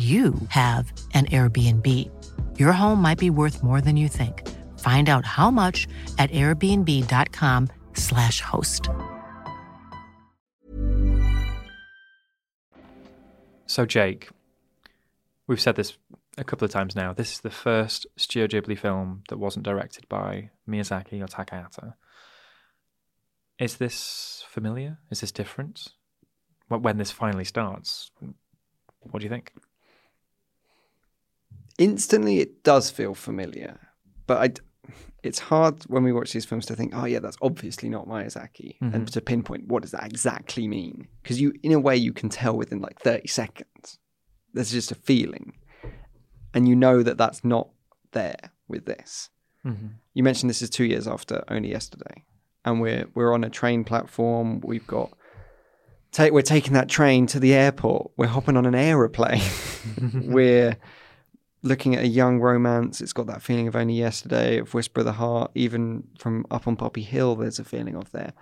you 0.00 0.34
have 0.48 0.92
an 1.12 1.26
Airbnb. 1.26 1.86
Your 2.58 2.72
home 2.72 3.02
might 3.02 3.18
be 3.18 3.28
worth 3.28 3.62
more 3.62 3.82
than 3.82 3.98
you 3.98 4.08
think. 4.08 4.48
Find 4.78 5.10
out 5.10 5.26
how 5.26 5.50
much 5.50 5.86
at 6.18 6.30
airbnb.com/slash 6.30 8.40
host. 8.40 8.88
So, 13.66 13.84
Jake, 13.84 14.30
we've 15.46 15.60
said 15.60 15.76
this 15.76 15.98
a 16.38 16.44
couple 16.44 16.64
of 16.64 16.70
times 16.70 16.96
now. 16.96 17.12
This 17.12 17.32
is 17.32 17.40
the 17.40 17.50
first 17.50 18.06
Studio 18.16 18.46
Ghibli 18.46 18.78
film 18.78 19.24
that 19.28 19.36
wasn't 19.36 19.66
directed 19.66 20.08
by 20.08 20.48
Miyazaki 20.66 21.22
or 21.22 21.26
Takahata. 21.26 21.92
Is 23.58 23.76
this 23.76 24.46
familiar? 24.48 24.96
Is 25.10 25.20
this 25.20 25.30
different? 25.30 25.88
When 26.68 26.96
this 26.96 27.10
finally 27.10 27.44
starts, 27.44 28.10
what 29.02 29.20
do 29.20 29.24
you 29.24 29.30
think? 29.30 29.52
Instantly 31.80 32.38
it 32.38 32.62
does 32.62 32.90
feel 32.90 33.14
familiar, 33.14 33.78
but 34.28 34.38
I, 34.38 34.92
it's 35.24 35.38
hard 35.40 35.82
when 35.88 36.04
we 36.04 36.12
watch 36.12 36.32
these 36.32 36.44
films 36.44 36.66
to 36.66 36.76
think, 36.76 36.92
oh 36.94 37.04
yeah, 37.06 37.18
that's 37.18 37.36
obviously 37.42 37.88
not 37.88 38.06
Miyazaki, 38.06 38.78
Mhm. 38.80 38.94
and 38.94 39.08
to 39.12 39.20
pinpoint 39.20 39.66
what 39.66 39.82
does 39.82 39.90
that 39.90 40.06
exactly 40.06 40.68
mean? 40.68 41.08
Because 41.22 41.40
you, 41.40 41.52
in 41.62 41.72
a 41.72 41.80
way, 41.80 41.96
you 41.96 42.12
can 42.12 42.28
tell 42.28 42.56
within 42.56 42.80
like 42.80 43.00
thirty 43.00 43.26
seconds. 43.28 43.98
There's 44.54 44.70
just 44.72 44.92
a 44.92 44.94
feeling, 44.94 45.54
and 46.54 46.68
you 46.68 46.76
know 46.76 47.02
that 47.02 47.18
that's 47.18 47.44
not 47.44 47.68
there 48.12 48.52
with 48.68 48.84
this. 48.86 49.30
Mhm. 49.64 49.94
You 50.14 50.22
mentioned 50.22 50.48
this 50.50 50.62
is 50.62 50.70
two 50.70 50.84
years 50.84 51.06
after 51.08 51.44
Only 51.48 51.70
Yesterday, 51.70 52.24
and 52.64 52.80
we're 52.80 53.06
we're 53.14 53.32
on 53.34 53.44
a 53.44 53.50
train 53.50 53.84
platform. 53.84 54.60
We've 54.60 54.86
got 54.86 55.12
take 56.12 56.32
we're 56.32 56.42
taking 56.42 56.72
that 56.72 56.88
train 56.88 57.26
to 57.28 57.38
the 57.40 57.52
airport. 57.54 58.10
We're 58.16 58.26
hopping 58.26 58.56
on 58.56 58.66
an 58.66 58.74
aeroplane. 58.74 59.42
we're 60.14 60.76
looking 61.62 61.94
at 61.94 62.04
a 62.04 62.08
young 62.08 62.40
romance. 62.40 63.00
It's 63.00 63.12
got 63.12 63.26
that 63.26 63.42
feeling 63.42 63.68
of 63.68 63.76
Only 63.76 63.94
Yesterday, 63.94 64.58
of 64.58 64.74
Whisper 64.74 65.00
of 65.00 65.06
the 65.06 65.12
Heart. 65.12 65.50
Even 65.54 66.04
from 66.18 66.46
Up 66.50 66.66
on 66.66 66.76
Poppy 66.76 67.02
Hill, 67.02 67.36
there's 67.36 67.58
a 67.58 67.64
feeling 67.64 67.96
of 67.96 68.10
there. 68.12 68.32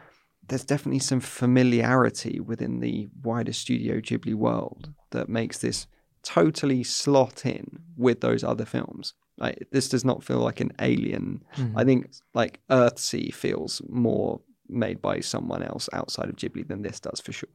There's 0.47 0.65
definitely 0.65 1.01
some 1.01 1.21
familiarity 1.21 2.41
within 2.41 2.81
the 2.81 3.09
wider 3.23 3.53
Studio 3.53 4.01
Ghibli 4.01 4.35
world 4.35 4.93
that 5.11 5.29
makes 5.29 5.59
this 5.59 5.87
totally 6.23 6.83
slot 6.83 7.45
in 7.45 7.81
with 7.97 8.21
those 8.21 8.43
other 8.43 8.65
films. 8.65 9.15
Like 9.37 9.69
this 9.73 9.89
does 9.89 10.05
not 10.05 10.25
feel 10.25 10.39
like 10.39 10.61
an 10.61 10.73
alien. 10.81 11.45
Mm-hmm. 11.57 11.79
I 11.79 11.85
think 11.85 12.11
like 12.35 12.61
Earthsea 12.71 13.33
feels 13.33 13.83
more 13.89 14.41
made 14.69 15.01
by 15.01 15.21
someone 15.21 15.63
else 15.63 15.89
outside 15.93 16.29
of 16.29 16.37
Ghibli 16.37 16.67
than 16.67 16.83
this 16.83 17.01
does 17.01 17.21
for 17.21 17.33
sure. 17.33 17.49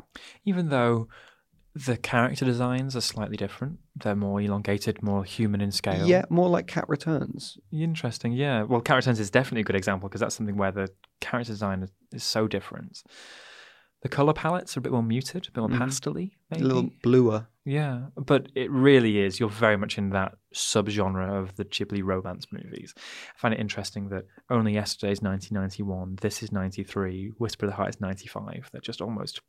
Even 0.45 0.69
though 0.69 1.07
the 1.75 1.97
character 1.97 2.45
designs 2.45 2.95
are 2.95 3.01
slightly 3.01 3.35
different, 3.37 3.79
they're 3.95 4.15
more 4.15 4.39
elongated, 4.39 5.01
more 5.01 5.23
human 5.23 5.59
in 5.61 5.71
scale. 5.71 6.05
Yeah, 6.07 6.25
more 6.29 6.49
like 6.49 6.67
Cat 6.67 6.85
Returns. 6.87 7.57
Interesting, 7.71 8.33
yeah. 8.33 8.63
Well, 8.63 8.81
Cat 8.81 8.97
Returns 8.97 9.19
is 9.19 9.31
definitely 9.31 9.61
a 9.61 9.65
good 9.65 9.75
example 9.75 10.07
because 10.07 10.21
that's 10.21 10.35
something 10.35 10.57
where 10.57 10.71
the 10.71 10.89
character 11.19 11.51
design 11.53 11.83
is, 11.83 11.91
is 12.11 12.23
so 12.23 12.47
different. 12.47 13.01
The 14.03 14.09
color 14.09 14.33
palettes 14.33 14.75
are 14.75 14.81
a 14.81 14.83
bit 14.83 14.91
more 14.91 15.01
muted, 15.01 15.47
a 15.47 15.51
bit 15.51 15.61
more 15.61 15.69
Mhm. 15.69 15.77
pastel-y, 15.79 16.31
A 16.51 16.55
maybe. 16.55 16.63
little 16.65 16.89
bluer. 17.01 17.47
Yeah, 17.65 18.07
but 18.17 18.49
it 18.53 18.69
really 18.69 19.19
is. 19.19 19.39
You're 19.39 19.47
very 19.49 19.77
much 19.77 19.97
in 19.97 20.09
that 20.09 20.35
subgenre 20.53 21.41
of 21.41 21.55
the 21.55 21.63
Ghibli 21.63 22.03
romance 22.03 22.47
movies. 22.51 22.93
I 22.97 23.37
find 23.39 23.53
it 23.53 23.61
interesting 23.61 24.09
that 24.09 24.25
only 24.49 24.73
yesterday's 24.73 25.21
1991, 25.21 26.17
this 26.21 26.43
is 26.43 26.51
93, 26.51 27.29
Whisper 27.37 27.65
of 27.65 27.71
the 27.71 27.75
Heart 27.77 27.89
is 27.95 28.01
95. 28.01 28.69
They're 28.73 28.81
just 28.81 29.01
almost 29.01 29.39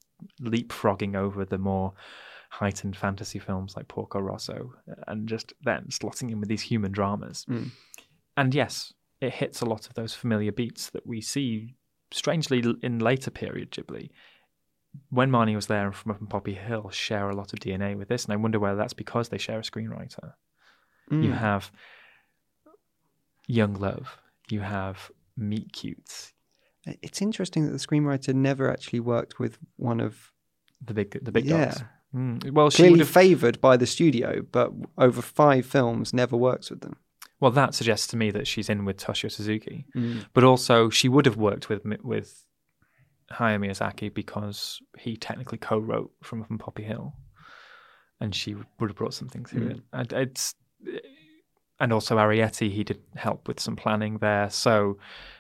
leapfrogging 0.41 1.15
over 1.17 1.45
the 1.45 1.59
more 1.59 1.93
heightened 2.51 2.97
fantasy 2.97 3.39
films 3.39 3.75
like 3.77 3.89
Porco 3.89 4.21
Rosso 4.21 4.75
and 5.09 5.29
just 5.29 5.53
then 5.63 5.87
slotting 5.91 6.31
in 6.31 6.39
with 6.41 6.49
these 6.49 6.63
human 6.63 6.93
dramas. 6.93 7.45
Mm. 7.49 7.71
And 8.37 8.55
yes, 8.55 8.93
it 9.21 9.33
hits 9.33 9.61
a 9.61 9.65
lot 9.67 9.87
of 9.87 9.95
those 9.95 10.15
familiar 10.15 10.53
beats 10.53 10.91
that 10.91 11.07
we 11.07 11.21
see 11.21 11.75
strangely 12.13 12.63
in 12.83 12.99
later 13.01 13.31
period 13.31 13.71
Ghibli 13.73 14.11
when 15.11 15.31
Marnie 15.31 15.57
was 15.57 15.67
there 15.67 15.87
and 15.87 15.95
from 15.97 16.13
Up 16.13 16.21
on 16.21 16.29
Poppy 16.29 16.55
Hill 16.55 16.91
share 16.91 17.29
a 17.29 17.35
lot 17.35 17.53
of 17.53 17.59
DNA 17.59 17.97
with 17.99 18.07
this, 18.09 18.25
and 18.25 18.33
I 18.33 18.37
wonder 18.37 18.61
whether 18.61 18.77
that's 18.77 18.93
because 18.93 19.29
they 19.29 19.39
share 19.39 19.59
a 19.59 19.63
screenwriter. 19.63 20.35
You 21.11 21.31
Mm. 21.31 21.37
have 21.39 21.73
Young 23.49 23.75
Love, 23.75 24.19
you 24.49 24.61
have 24.61 25.11
Meet 25.37 25.73
Cutes, 25.73 26.33
It's 27.03 27.23
interesting 27.23 27.65
that 27.67 27.73
the 27.73 27.79
screenwriter 27.79 28.35
never 28.35 28.71
actually 28.71 29.01
worked 29.01 29.39
with 29.39 29.59
one 29.77 30.01
of 30.01 30.33
the 30.85 30.95
big 30.95 31.19
the 31.25 31.33
big 31.33 31.47
Yeah. 31.47 31.65
dogs. 31.67 31.83
Mm. 32.15 32.53
Well, 32.53 32.71
she 32.71 32.77
clearly 32.77 32.93
would 32.93 33.01
have, 33.01 33.09
favoured 33.09 33.61
by 33.61 33.77
the 33.77 33.87
studio, 33.87 34.43
but 34.53 34.73
over 34.99 35.21
five 35.21 35.67
films 35.67 36.13
never 36.13 36.37
works 36.37 36.71
with 36.71 36.81
them. 36.81 36.97
well 37.41 37.51
that 37.51 37.75
suggests 37.75 38.07
to 38.07 38.17
me 38.17 38.31
that 38.31 38.47
she's 38.47 38.71
in 38.71 38.85
with 38.87 38.97
Toshio 38.97 39.31
Suzuki, 39.31 39.85
Mm. 39.97 40.25
but 40.33 40.45
also 40.45 40.89
she 40.91 41.09
would 41.09 41.27
have 41.27 41.37
worked 41.37 41.69
with 41.69 41.85
with 42.03 42.45
Hayao 43.33 43.59
Miyazaki 43.59 44.13
because 44.15 44.81
he 44.99 45.17
technically 45.17 45.59
co-wrote 45.59 46.13
from 46.23 46.43
Up 46.43 46.51
on 46.51 46.59
Poppy 46.59 46.85
Hill, 46.85 47.15
and 48.21 48.35
she 48.35 48.55
would 48.55 48.91
have 48.91 48.97
brought 48.97 49.15
something 49.15 49.45
to 49.47 49.57
Mm. 49.57 49.71
it. 49.73 49.81
And 49.93 50.13
it's 50.13 50.55
and 51.81 51.93
also 51.93 52.17
Arrietty, 52.17 52.71
he 52.71 52.85
did 52.85 53.03
help 53.17 53.49
with 53.49 53.59
some 53.59 53.75
planning 53.77 54.19
there. 54.19 54.49
So 54.49 54.97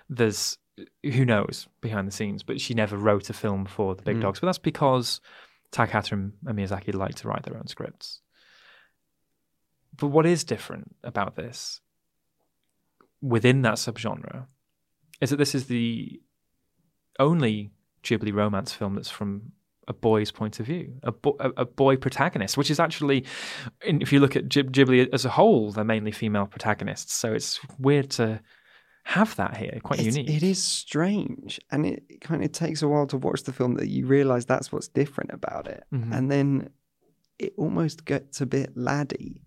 there's 0.08 0.58
who 1.02 1.24
knows 1.24 1.68
behind 1.80 2.08
the 2.08 2.12
scenes, 2.12 2.42
but 2.42 2.60
she 2.60 2.74
never 2.74 2.96
wrote 2.96 3.30
a 3.30 3.32
film 3.32 3.64
for 3.66 3.94
the 3.94 4.02
big 4.02 4.16
Mm. 4.16 4.22
dogs. 4.22 4.40
But 4.40 4.46
that's 4.46 4.58
because 4.58 5.20
Takahata 5.72 6.12
and 6.12 6.32
Miyazaki 6.44 6.94
like 6.94 7.14
to 7.16 7.28
write 7.28 7.44
their 7.44 7.56
own 7.56 7.66
scripts. 7.66 8.20
But 9.96 10.08
what 10.08 10.26
is 10.26 10.42
different 10.44 10.96
about 11.04 11.36
this 11.36 11.80
within 13.22 13.62
that 13.62 13.74
subgenre 13.74 14.46
is 15.20 15.30
that 15.30 15.36
this 15.36 15.54
is 15.54 15.66
the 15.66 16.20
only 17.18 17.70
Ghibli 18.02 18.32
romance 18.34 18.72
film 18.72 18.94
that's 18.96 19.10
from 19.10 19.52
a 19.86 19.92
boy's 19.92 20.30
point 20.30 20.60
of 20.60 20.66
view, 20.66 20.94
a, 21.02 21.12
bo- 21.12 21.36
a, 21.40 21.64
boy 21.64 21.96
protagonist, 21.96 22.56
which 22.56 22.70
is 22.70 22.80
actually, 22.80 23.24
if 23.82 24.12
you 24.12 24.18
look 24.20 24.34
at 24.34 24.48
Ghib- 24.48 24.70
Ghibli 24.72 25.08
as 25.12 25.24
a 25.24 25.30
whole, 25.30 25.70
they're 25.72 25.84
mainly 25.84 26.10
female 26.10 26.46
protagonists. 26.46 27.12
So 27.14 27.32
it's 27.32 27.60
weird 27.78 28.10
to 28.12 28.40
have 29.04 29.36
that 29.36 29.56
here, 29.56 29.78
quite 29.82 30.00
It's- 30.00 30.16
unique. 30.16 30.34
It 30.36 30.42
is 30.42 30.62
strange, 30.62 31.60
and 31.70 31.84
it 31.86 32.20
kind 32.20 32.42
of 32.44 32.52
takes 32.52 32.82
a 32.82 32.88
while 32.88 33.06
to 33.08 33.16
watch 33.18 33.42
the 33.44 33.52
film 33.52 33.74
that 33.74 33.88
you 33.88 34.06
realise 34.06 34.44
that's 34.46 34.72
what's 34.72 34.88
different 34.88 35.30
about 35.32 35.68
it, 35.68 35.84
Mhm. 35.92 36.12
and 36.12 36.30
then 36.30 36.70
it 37.38 37.52
almost 37.56 38.04
gets 38.04 38.40
a 38.40 38.46
bit 38.46 38.76
laddie 38.76 39.42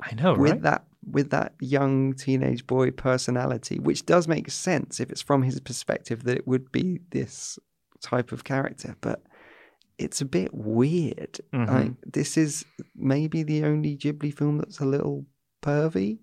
I 0.00 0.14
know, 0.14 0.34
with 0.34 0.52
right? 0.52 0.62
that 0.62 0.84
with 1.04 1.30
that 1.30 1.54
young 1.60 2.12
teenage 2.12 2.66
boy 2.66 2.90
personality, 2.90 3.78
which 3.78 4.04
does 4.04 4.28
make 4.28 4.50
sense 4.50 5.00
if 5.00 5.10
it's 5.10 5.22
from 5.22 5.42
his 5.42 5.58
perspective 5.60 6.24
that 6.24 6.36
it 6.36 6.46
would 6.46 6.70
be 6.70 7.00
this 7.10 7.58
type 8.02 8.30
of 8.30 8.44
character, 8.44 8.94
but 9.00 9.22
it's 9.96 10.20
a 10.20 10.24
bit 10.26 10.52
weird. 10.52 11.40
Mhm. 11.52 11.66
Like 11.68 11.92
this 12.12 12.36
is 12.36 12.64
maybe 12.94 13.42
the 13.42 13.64
only 13.64 13.96
Ghibli 13.96 14.32
film 14.34 14.58
that's 14.58 14.80
a 14.80 14.84
little 14.84 15.24
pervy. 15.62 16.18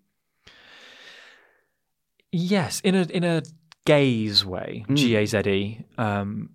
Yes, 2.38 2.82
in 2.82 2.96
a 2.96 3.04
in 3.04 3.24
a 3.24 3.44
gaze 3.86 4.44
way, 4.44 4.84
Mm. 4.89 4.96
G 4.98 5.15
A 5.15 5.25
Z 5.25 5.38
E. 5.50 5.86
Um, 5.98 6.50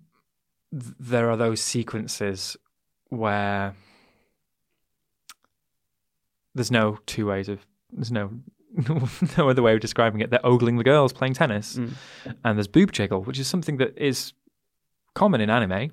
th- 0.71 0.93
there 0.99 1.29
are 1.31 1.37
those 1.37 1.59
sequences 1.59 2.55
where 3.09 3.73
there's 6.53 6.71
no 6.71 6.99
two 7.05 7.25
ways 7.27 7.49
of 7.49 7.65
there's 7.91 8.11
no 8.11 8.31
no 9.37 9.49
other 9.49 9.61
way 9.61 9.73
of 9.73 9.79
describing 9.79 10.21
it. 10.21 10.29
They're 10.29 10.45
ogling 10.45 10.77
the 10.77 10.83
girls 10.83 11.13
playing 11.13 11.33
tennis, 11.33 11.77
Mm. 11.77 11.93
and 12.43 12.57
there's 12.57 12.67
boob 12.67 12.91
jiggle, 12.91 13.23
which 13.23 13.39
is 13.39 13.47
something 13.47 13.77
that 13.77 13.97
is 13.97 14.33
common 15.15 15.41
in 15.41 15.49
anime, 15.49 15.91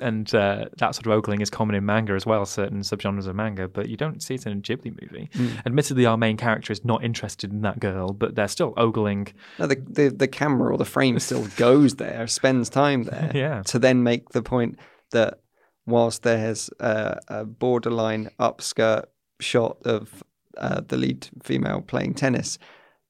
and 0.00 0.32
uh, 0.34 0.66
that 0.78 0.94
sort 0.94 1.06
of 1.06 1.12
ogling 1.12 1.40
is 1.40 1.50
common 1.50 1.74
in 1.74 1.84
manga 1.84 2.14
as 2.14 2.24
well, 2.24 2.46
certain 2.46 2.80
subgenres 2.80 3.26
of 3.26 3.34
manga. 3.34 3.68
But 3.68 3.88
you 3.88 3.96
don't 3.96 4.22
see 4.22 4.34
it 4.34 4.46
in 4.46 4.52
a 4.52 4.56
Ghibli 4.60 4.96
movie. 5.02 5.28
Mm. 5.34 5.66
Admittedly, 5.66 6.06
our 6.06 6.16
main 6.16 6.36
character 6.36 6.72
is 6.72 6.84
not 6.84 7.02
interested 7.04 7.52
in 7.52 7.62
that 7.62 7.80
girl, 7.80 8.12
but 8.12 8.34
they're 8.34 8.48
still 8.48 8.72
ogling. 8.76 9.28
No, 9.58 9.66
the, 9.66 9.76
the 9.88 10.08
the 10.08 10.28
camera 10.28 10.72
or 10.72 10.78
the 10.78 10.84
frame 10.84 11.18
still 11.18 11.46
goes 11.56 11.96
there, 11.96 12.26
spends 12.26 12.68
time 12.70 13.04
there, 13.04 13.30
Yeah. 13.34 13.62
to 13.66 13.78
then 13.78 14.02
make 14.02 14.30
the 14.30 14.42
point 14.42 14.78
that 15.10 15.40
whilst 15.86 16.22
there's 16.22 16.70
a, 16.80 17.18
a 17.28 17.44
borderline 17.44 18.30
upskirt 18.38 19.04
shot 19.40 19.78
of 19.84 20.22
uh, 20.58 20.80
the 20.86 20.96
lead 20.96 21.28
female 21.42 21.80
playing 21.80 22.14
tennis, 22.14 22.58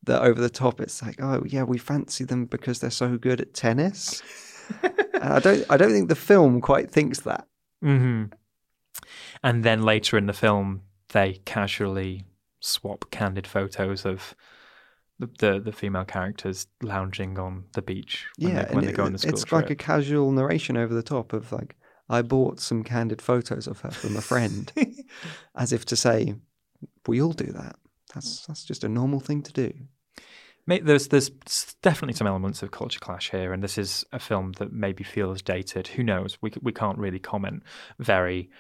that 0.05 0.23
over 0.23 0.41
the 0.41 0.50
top 0.50 0.81
it's 0.81 1.03
like, 1.03 1.21
oh 1.21 1.43
yeah, 1.47 1.65
we 1.65 1.77
fancy 1.79 2.25
them 2.25 2.47
because 2.47 2.79
they're 2.81 2.91
so 2.91 3.17
good 3.19 3.41
at 3.41 3.53
tennis. 3.55 4.23
I 5.23 5.41
don't 5.41 5.65
I 5.71 5.77
don't 5.77 5.93
think 5.93 6.09
the 6.09 6.15
film 6.15 6.61
quite 6.61 6.91
thinks 6.91 7.21
that. 7.21 7.47
hmm 7.83 8.25
And 9.43 9.65
then 9.65 9.83
later 9.83 10.17
in 10.19 10.27
the 10.27 10.33
film, 10.33 10.83
they 11.11 11.35
casually 11.45 12.25
swap 12.61 13.11
candid 13.11 13.47
photos 13.47 14.05
of 14.05 14.35
the 15.19 15.27
the, 15.39 15.61
the 15.61 15.73
female 15.73 16.05
characters 16.05 16.67
lounging 16.83 17.39
on 17.39 17.65
the 17.73 17.83
beach 17.83 18.27
when, 18.39 18.55
yeah, 18.55 18.65
they, 18.65 18.75
when 18.75 18.85
they 18.85 18.93
go 18.93 19.05
on 19.05 19.13
the 19.13 19.19
school 19.19 19.33
it's 19.33 19.45
trip. 19.45 19.53
like 19.53 19.71
a 19.71 19.77
casual 19.77 20.31
narration 20.33 20.77
over 20.77 20.95
the 20.95 21.03
top 21.03 21.33
of 21.33 21.53
like, 21.53 21.77
I 22.09 22.23
bought 22.23 22.61
some 22.61 22.85
candid 22.85 23.21
photos 23.21 23.67
of 23.67 23.81
her 23.81 23.91
from 23.91 24.17
a 24.17 24.21
friend, 24.21 24.73
as 25.55 25.73
if 25.73 25.85
to 25.87 25.97
say, 25.97 26.35
we 27.07 27.21
all 27.21 27.33
do 27.33 27.53
that. 27.53 27.77
That's 28.15 28.47
that's 28.47 28.65
just 28.65 28.85
a 28.85 28.89
normal 28.89 29.21
thing 29.21 29.43
to 29.43 29.53
do. 29.53 29.73
There's 30.69 31.09
there's 31.09 31.31
definitely 31.83 32.13
some 32.13 32.27
elements 32.27 32.63
of 32.63 32.71
culture 32.71 33.01
clash 33.01 33.31
here, 33.31 33.53
and 33.55 33.63
this 33.63 33.79
is 33.79 34.05
a 34.13 34.19
film 34.19 34.53
that 34.59 34.73
maybe 34.73 35.03
feels 35.03 35.41
dated. 35.41 35.89
Who 35.89 36.03
knows? 36.03 36.37
We 36.43 36.53
we 36.61 36.73
can't 36.73 36.99
really 36.99 37.19
comment 37.19 37.63
very 37.99 38.51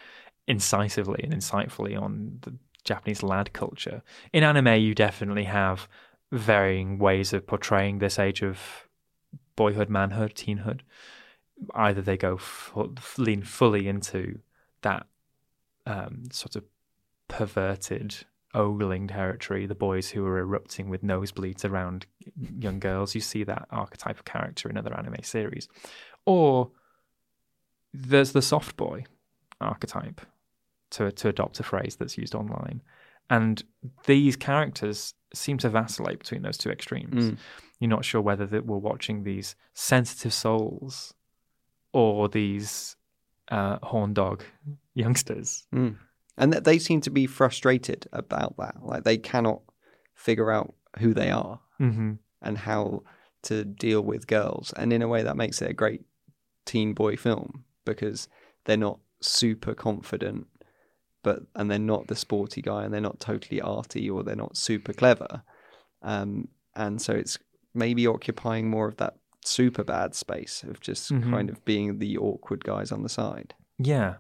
incisively 0.46 1.20
and 1.22 1.34
insightfully 1.34 2.00
on 2.00 2.38
the 2.40 2.54
Japanese 2.84 3.22
lad 3.22 3.52
culture. 3.52 4.02
In 4.32 4.42
anime, 4.42 4.80
you 4.80 4.94
definitely 4.94 5.44
have 5.44 5.86
varying 6.32 6.98
ways 6.98 7.34
of 7.34 7.46
portraying 7.46 7.98
this 7.98 8.18
age 8.18 8.42
of 8.42 8.88
boyhood, 9.56 9.90
manhood, 9.90 10.34
teenhood. 10.34 10.80
Either 11.74 12.00
they 12.00 12.16
go 12.16 12.38
lean 13.18 13.42
fully 13.42 13.86
into 13.88 14.38
that 14.82 15.06
um, 15.84 16.24
sort 16.30 16.56
of 16.56 16.64
perverted 17.26 18.24
ogling 18.54 19.08
territory, 19.08 19.66
the 19.66 19.74
boys 19.74 20.10
who 20.10 20.24
are 20.26 20.38
erupting 20.38 20.88
with 20.88 21.02
nosebleeds 21.02 21.64
around 21.64 22.06
young 22.58 22.78
girls. 22.78 23.14
You 23.14 23.20
see 23.20 23.44
that 23.44 23.66
archetype 23.70 24.18
of 24.18 24.24
character 24.24 24.68
in 24.68 24.76
other 24.76 24.96
anime 24.96 25.22
series. 25.22 25.68
Or 26.26 26.70
there's 27.92 28.32
the 28.32 28.42
soft 28.42 28.76
boy 28.76 29.04
archetype, 29.60 30.20
to, 30.90 31.12
to 31.12 31.28
adopt 31.28 31.60
a 31.60 31.62
phrase 31.62 31.96
that's 31.96 32.18
used 32.18 32.34
online. 32.34 32.82
And 33.30 33.62
these 34.06 34.36
characters 34.36 35.14
seem 35.34 35.58
to 35.58 35.68
vacillate 35.68 36.18
between 36.18 36.42
those 36.42 36.56
two 36.56 36.70
extremes. 36.70 37.32
Mm. 37.32 37.38
You're 37.78 37.90
not 37.90 38.04
sure 38.04 38.20
whether 38.20 38.46
that 38.46 38.66
we're 38.66 38.78
watching 38.78 39.22
these 39.22 39.54
sensitive 39.74 40.32
souls 40.32 41.14
or 41.92 42.28
these 42.28 42.96
uh, 43.50 43.78
horn 43.82 44.14
dog 44.14 44.44
youngsters. 44.94 45.66
Mm. 45.74 45.96
And 46.38 46.52
that 46.52 46.64
they 46.64 46.78
seem 46.78 47.00
to 47.02 47.10
be 47.10 47.26
frustrated 47.26 48.06
about 48.12 48.56
that. 48.58 48.76
Like 48.82 49.04
they 49.04 49.18
cannot 49.18 49.60
figure 50.14 50.50
out 50.50 50.74
who 51.00 51.12
they 51.14 51.30
are 51.30 51.60
Mm-hmm. 51.80 52.14
and 52.42 52.58
how 52.58 53.02
to 53.42 53.64
deal 53.64 54.00
with 54.00 54.26
girls. 54.26 54.72
And 54.76 54.92
in 54.92 55.02
a 55.02 55.08
way, 55.08 55.22
that 55.22 55.36
makes 55.36 55.60
it 55.62 55.70
a 55.70 55.74
great 55.74 56.02
teen 56.64 56.92
boy 56.92 57.16
film 57.16 57.64
because 57.84 58.28
they're 58.64 58.76
not 58.76 58.98
super 59.20 59.74
confident, 59.74 60.46
but 61.22 61.40
and 61.54 61.70
they're 61.70 61.78
not 61.78 62.06
the 62.08 62.16
sporty 62.16 62.62
guy, 62.62 62.84
and 62.84 62.92
they're 62.92 63.00
not 63.00 63.20
totally 63.20 63.60
arty, 63.60 64.08
or 64.10 64.22
they're 64.22 64.36
not 64.36 64.56
super 64.56 64.92
clever. 64.92 65.42
Um, 66.02 66.48
and 66.74 67.00
so 67.02 67.12
it's 67.14 67.38
maybe 67.74 68.06
occupying 68.06 68.68
more 68.70 68.88
of 68.88 68.96
that 68.96 69.14
super 69.44 69.84
bad 69.84 70.14
space 70.14 70.62
of 70.64 70.80
just 70.80 71.10
Mhm. 71.12 71.30
kind 71.30 71.48
of 71.50 71.64
being 71.64 71.98
the 71.98 72.18
awkward 72.18 72.64
guys 72.64 72.92
on 72.92 73.02
the 73.02 73.08
side. 73.08 73.54
Yeah. 73.78 74.16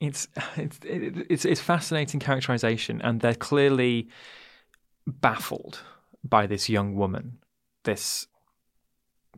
It's 0.00 0.28
it's 0.56 0.78
it's 0.82 1.44
it's 1.44 1.60
fascinating 1.60 2.20
characterization, 2.20 3.00
and 3.02 3.20
they're 3.20 3.34
clearly 3.34 4.08
baffled 5.06 5.80
by 6.24 6.46
this 6.46 6.68
young 6.68 6.94
woman, 6.94 7.38
this 7.84 8.26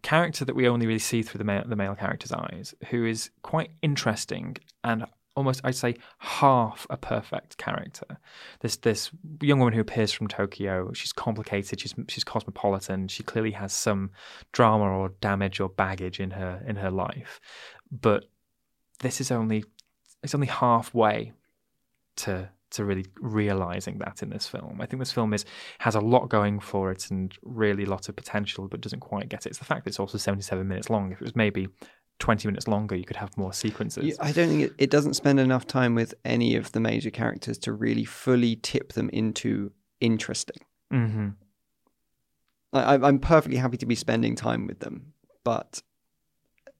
character 0.03 0.45
that 0.45 0.57
we 0.57 0.67
only 0.67 0.87
really 0.87 0.99
see 0.99 1.23
through 1.23 1.39
the 1.39 1.45
male, 1.45 1.65
the 1.67 1.77
male 1.77 1.95
character's 1.95 2.33
eyes, 2.33 2.75
who 2.91 3.05
is 3.05 3.31
quite 3.43 3.71
interesting 3.83 4.57
and 4.83 5.05
almost 5.37 5.61
I'd 5.65 5.75
say 5.75 5.97
half 6.19 6.87
a 6.91 6.97
perfect 6.97 7.57
character. 7.57 8.19
This 8.61 8.77
this 8.77 9.11
young 9.41 9.59
woman 9.59 9.75
who 9.75 9.81
appears 9.81 10.13
from 10.13 10.29
Tokyo. 10.29 10.93
She's 10.93 11.13
complicated. 11.13 11.81
She's 11.81 11.95
she's 12.09 12.25
cosmopolitan. 12.25 13.09
She 13.09 13.23
clearly 13.23 13.53
has 13.53 13.73
some 13.73 14.11
drama 14.53 14.85
or 14.85 15.11
damage 15.21 15.61
or 15.61 15.69
baggage 15.69 16.21
in 16.21 16.33
her 16.33 16.63
in 16.67 16.77
her 16.77 16.91
life, 16.91 17.41
but 17.91 18.25
this 19.01 19.21
is 19.21 19.31
only 19.31 19.65
it's 20.23 20.35
only 20.35 20.47
halfway 20.49 21.33
to 22.17 22.51
to 22.73 22.85
really 22.85 23.05
realizing 23.21 23.99
that 23.99 24.23
in 24.23 24.31
this 24.31 24.47
film. 24.47 24.81
I 24.81 24.87
think 24.87 25.01
this 25.01 25.11
film 25.13 25.35
is 25.35 25.45
has 25.81 25.95
a 25.97 26.01
lot 26.01 26.29
going 26.29 26.61
for 26.61 26.93
it 26.93 27.11
and 27.11 27.37
really 27.43 27.85
a 27.85 27.91
lot 27.91 28.09
of 28.09 28.15
potential, 28.17 28.69
but 28.69 28.81
doesn't 28.81 29.01
quite 29.01 29.29
get 29.29 29.45
it. 29.47 29.51
It's 29.51 29.59
the 29.59 29.65
fact 29.65 29.85
that 29.85 29.91
it's 29.91 29.99
also 30.01 30.19
77 30.19 30.67
minutes 30.69 30.89
long. 30.89 31.11
If 31.11 31.21
it 31.21 31.25
was 31.25 31.35
maybe 31.35 31.69
20 32.21 32.47
minutes 32.47 32.69
longer, 32.69 32.95
you 32.95 33.05
could 33.05 33.17
have 33.17 33.37
more 33.37 33.53
sequences. 33.53 34.17
I 34.21 34.31
don't 34.31 34.49
think 34.49 34.63
it, 34.63 34.73
it 34.79 34.91
doesn't 34.91 35.15
spend 35.15 35.41
enough 35.41 35.67
time 35.67 35.95
with 35.97 36.15
any 36.25 36.55
of 36.55 36.71
the 36.73 36.79
major 36.81 37.11
characters 37.11 37.59
to 37.59 37.73
really 37.73 38.05
fully 38.05 38.55
tip 38.57 38.93
them 38.93 39.09
into 39.13 39.73
interesting. 40.01 40.59
hmm 40.91 41.31
I, 42.73 42.95
I- 42.97 43.09
I'm 43.09 43.19
perfectly 43.19 43.59
happy 43.59 43.79
to 43.79 43.87
be 43.87 43.95
spending 43.95 44.37
time 44.37 44.67
with 44.67 44.81
them, 44.81 45.13
but 45.45 45.83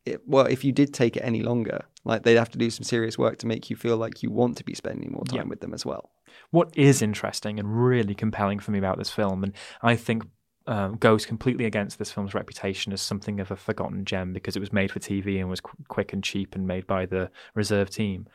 it, 0.05 0.23
well, 0.27 0.47
if 0.47 0.65
you 0.65 0.73
did 0.73 0.95
take 0.95 1.17
it 1.17 1.21
any 1.21 1.43
longer, 1.43 1.85
like 2.05 2.23
they'd 2.23 2.37
have 2.37 2.51
to 2.51 2.59
do 2.59 2.71
some 2.71 2.85
serious 2.85 3.19
work 3.19 3.39
to 3.39 3.47
make 3.47 3.69
you 3.71 3.77
feel 3.77 3.97
like 3.97 4.23
you 4.23 4.31
want 4.31 4.57
to 4.59 4.65
be 4.65 4.75
spending 4.75 5.13
more 5.13 5.25
time 5.25 5.37
Yeah. 5.37 5.45
with 5.45 5.61
them 5.61 5.75
as 5.75 5.85
well. 5.85 6.11
What 6.51 6.73
is 6.77 7.03
interesting 7.03 7.59
and 7.59 7.85
really 7.85 8.15
compelling 8.15 8.59
for 8.59 8.71
me 8.71 8.79
about 8.79 8.99
this 8.99 9.11
film, 9.11 9.45
and 9.45 9.53
I 9.83 9.97
think 9.97 10.25
um, 10.67 10.97
goes 10.97 11.27
completely 11.27 11.65
against 11.65 11.99
this 11.99 12.13
film's 12.13 12.35
reputation 12.35 12.93
as 12.93 13.01
something 13.01 13.41
of 13.41 13.51
a 13.51 13.57
forgotten 13.57 14.05
gem 14.05 14.33
because 14.33 14.57
it 14.57 14.61
was 14.61 14.73
made 14.73 14.91
for 14.93 15.01
TV 15.01 15.41
and 15.41 15.49
was 15.51 15.61
qu- 15.61 15.77
quick 15.89 16.13
and 16.13 16.23
cheap 16.23 16.55
and 16.55 16.67
made 16.67 16.87
by 16.87 17.07
the 17.07 17.31
reserve 17.55 17.91
team, 17.91 18.27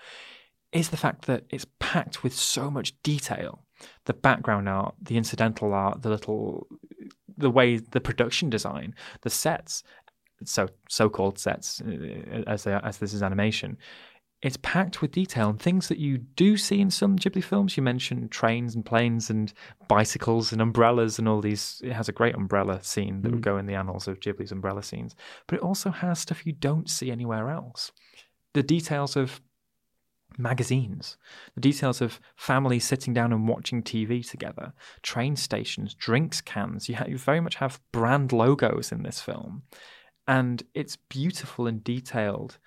is 0.72 0.90
the 0.90 0.98
fact 0.98 1.26
that 1.26 1.44
it's 1.50 1.68
packed 1.80 2.24
with 2.24 2.34
so 2.34 2.70
much 2.70 3.02
detail. 3.04 3.64
The 4.06 4.14
background 4.14 4.68
art, 4.68 4.96
the 5.02 5.18
incidental 5.18 5.74
art, 5.74 6.02
the 6.02 6.10
little, 6.10 6.68
the 7.38 7.50
way, 7.52 7.78
the 7.78 8.02
production 8.02 8.50
design, 8.50 8.96
the 9.22 9.30
sets, 9.30 9.84
so 10.44 10.68
so-called 10.90 11.40
sets, 11.40 11.82
uh, 11.82 12.44
as 12.48 12.64
they 12.64 12.74
are, 12.74 12.84
as 12.84 12.98
this 12.98 13.14
is 13.14 13.24
animation, 13.24 13.78
it's 14.42 14.58
packed 14.58 15.02
with 15.02 15.12
detail 15.12 15.50
and 15.50 15.60
things 15.60 15.88
that 15.88 15.98
you 15.98 16.18
do 16.18 16.58
see 16.58 16.80
in 16.80 16.92
some 16.92 17.18
Ghibli 17.18 17.44
films. 17.44 17.76
You 17.76 17.84
mentioned 17.84 18.32
trains 18.32 18.76
and 18.76 18.86
planes 18.86 19.30
and 19.30 19.52
bicycles 19.88 20.52
and 20.52 20.62
umbrellas 20.62 21.18
and 21.18 21.28
all 21.28 21.42
these. 21.42 21.82
It 21.84 21.94
has 21.94 22.10
a 22.10 22.14
great 22.14 22.36
umbrella 22.36 22.84
scene 22.84 23.22
that 23.22 23.32
would 23.32 23.42
go 23.42 23.58
in 23.58 23.66
the 23.66 23.76
annals 23.76 24.08
of 24.08 24.20
Ghibli's 24.20 24.52
umbrella 24.52 24.84
scenes, 24.84 25.16
but 25.48 25.58
it 25.58 25.64
also 25.64 25.90
has 25.90 26.20
stuff 26.20 26.46
you 26.46 26.54
don't 26.54 26.90
see 26.90 27.12
anywhere 27.12 27.50
else. 27.50 27.92
The 28.54 28.64
details 28.64 29.16
of 29.16 29.42
magazines, 30.38 31.18
the 31.56 31.62
details 31.62 32.02
of 32.02 32.20
families 32.36 32.86
sitting 32.86 33.14
down 33.14 33.32
and 33.32 33.48
watching 33.48 33.82
TV 33.82 34.28
together, 34.30 34.74
train 35.02 35.36
stations, 35.36 35.94
drinks 35.94 36.42
cans. 36.42 36.90
You, 36.90 36.96
ha- 36.96 37.06
you 37.08 37.18
very 37.18 37.40
much 37.40 37.56
have 37.56 37.80
brand 37.92 38.32
logos 38.32 38.92
in 38.92 39.04
this 39.04 39.22
film, 39.22 39.64
and 40.28 40.64
it's 40.74 40.96
beautiful 40.96 41.68
and 41.68 41.84
detailed 41.84 42.58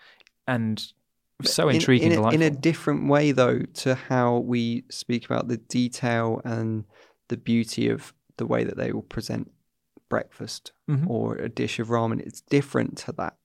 and 0.47 0.93
so 1.45 1.69
intriguing. 1.69 2.13
in, 2.13 2.19
a, 2.19 2.29
in 2.31 2.43
a 2.43 2.51
different 2.51 3.09
way, 3.09 3.33
though, 3.33 3.61
to 3.61 3.95
how 3.95 4.39
we 4.39 4.85
speak 4.91 5.25
about 5.27 5.49
the 5.49 5.57
detail 5.59 6.41
and 6.45 6.85
the 7.29 7.37
beauty 7.37 7.89
of 7.89 8.13
the 8.39 8.47
way 8.47 8.65
that 8.65 8.77
they 8.77 8.93
will 8.93 9.03
present 9.03 9.51
breakfast 10.09 10.73
Mhm. 10.89 11.09
or 11.09 11.37
a 11.37 11.49
dish 11.49 11.79
of 11.79 11.89
ramen. 11.89 12.21
It's 12.21 12.41
different 12.41 12.97
to 12.99 13.13
that. 13.13 13.37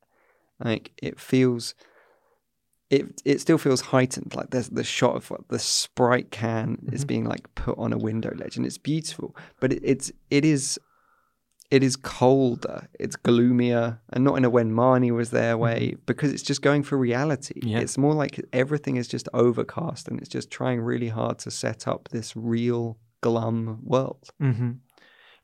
Like 0.64 0.92
it 1.02 1.20
feels, 1.20 1.76
it 2.90 3.22
it 3.26 3.42
still 3.42 3.58
feels 3.58 3.82
heightened. 3.82 4.34
Like 4.36 4.52
there's 4.52 4.70
the 4.70 4.84
shot 4.84 5.16
of 5.16 5.30
what 5.30 5.50
the 5.50 5.60
Sprite 5.60 6.32
can 6.32 6.78
Mm-hmm. 6.78 6.96
is 6.96 7.06
being 7.06 7.26
like 7.26 7.54
put 7.56 7.78
on 7.78 7.92
a 7.92 7.98
window 7.98 8.34
ledge, 8.36 8.56
and 8.58 8.66
it's 8.66 8.78
beautiful. 8.78 9.36
But 9.60 9.74
it, 9.74 9.82
it's 9.84 10.12
it 10.30 10.46
is. 10.46 10.80
It 11.74 11.82
is 11.82 11.96
colder, 11.96 12.88
it's 13.00 13.16
gloomier, 13.16 14.00
and 14.12 14.24
not 14.24 14.36
in 14.36 14.46
a 14.46 14.50
when 14.52 14.72
Marnie 14.72 15.10
was 15.10 15.32
there 15.32 15.58
way, 15.58 15.96
because 16.06 16.32
it's 16.32 16.44
just 16.44 16.62
going 16.62 16.84
for 16.84 17.00
reality. 17.00 17.56
Mm-hmm. 17.56 17.68
Yeah. 17.68 17.80
It's 17.80 17.98
more 17.98 18.14
like 18.14 18.40
everything 18.54 18.98
is 18.98 19.08
just 19.08 19.28
overcast 19.34 20.08
and 20.08 20.20
it's 20.20 20.30
just 20.30 20.52
trying 20.52 20.82
really 20.82 21.08
hard 21.08 21.40
to 21.40 21.50
set 21.50 21.88
up 21.88 22.10
this 22.10 22.36
real 22.36 23.00
glum 23.22 23.80
world. 23.84 24.30
hmm 24.40 24.74